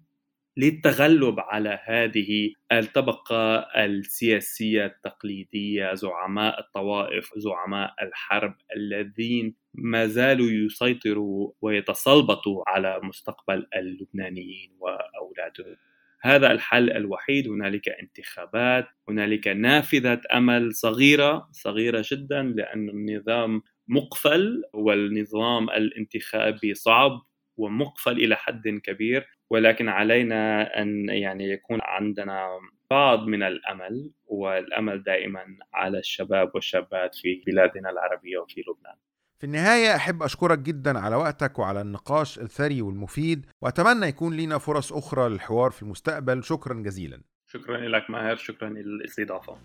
للتغلب 0.57 1.41
على 1.41 1.81
هذه 1.85 2.53
الطبقة 2.73 3.57
السياسية 3.59 4.87
التقليدية 4.87 5.95
زعماء 5.95 6.61
الطوائف 6.61 7.31
زعماء 7.37 7.95
الحرب 8.03 8.55
الذين 8.77 9.55
ما 9.75 10.07
زالوا 10.07 10.51
يسيطروا 10.51 11.53
ويتسلبطوا 11.61 12.63
على 12.71 13.01
مستقبل 13.03 13.67
اللبنانيين 13.77 14.73
وأولادهم. 14.81 15.77
هذا 16.21 16.51
الحل 16.53 16.91
الوحيد. 16.91 17.49
هنالك 17.49 17.89
انتخابات 17.89 18.89
هنالك 19.09 19.49
نافذة 19.49 20.21
أمل 20.35 20.75
صغيرة 20.75 21.49
صغيرة 21.53 22.05
جدا 22.13 22.43
لأن 22.43 22.89
النظام 22.89 23.63
مقفل 23.89 24.63
والنظام 24.75 25.71
الانتخابي 25.71 26.75
صعب 26.75 27.21
ومقفل 27.57 28.13
إلى 28.13 28.37
حد 28.37 28.69
كبير. 28.69 29.36
ولكن 29.51 29.89
علينا 29.89 30.63
أن 30.83 31.09
يعني 31.09 31.51
يكون 31.51 31.79
عندنا 31.83 32.49
بعض 32.91 33.27
من 33.27 33.43
الأمل 33.43 34.11
والأمل 34.27 35.03
دائما 35.03 35.45
على 35.75 35.99
الشباب 35.99 36.51
والشابات 36.55 37.15
في 37.15 37.43
بلادنا 37.47 37.91
العربية 37.91 38.39
وفي 38.39 38.61
لبنان. 38.61 38.97
في 39.39 39.45
النهاية 39.45 39.97
أحب 39.97 40.23
أشكرك 40.23 40.59
جدا 40.59 40.99
على 40.99 41.17
وقتك 41.17 41.59
وعلى 41.59 41.81
النقاش 41.81 42.39
الثري 42.39 42.83
والمفيد 42.83 43.47
وأتمنى 43.61 44.07
يكون 44.07 44.37
لنا 44.37 44.59
فرص 44.59 44.93
أخرى 44.93 45.29
للحوار 45.29 45.71
في 45.71 45.83
المستقبل. 45.83 46.45
شكرا 46.45 46.75
جزيلا. 46.75 47.23
شكرا 47.47 47.77
لك 47.77 48.11
ماهر 48.11 48.37
شكرا 48.37 48.69
للاستضافة. 48.69 49.57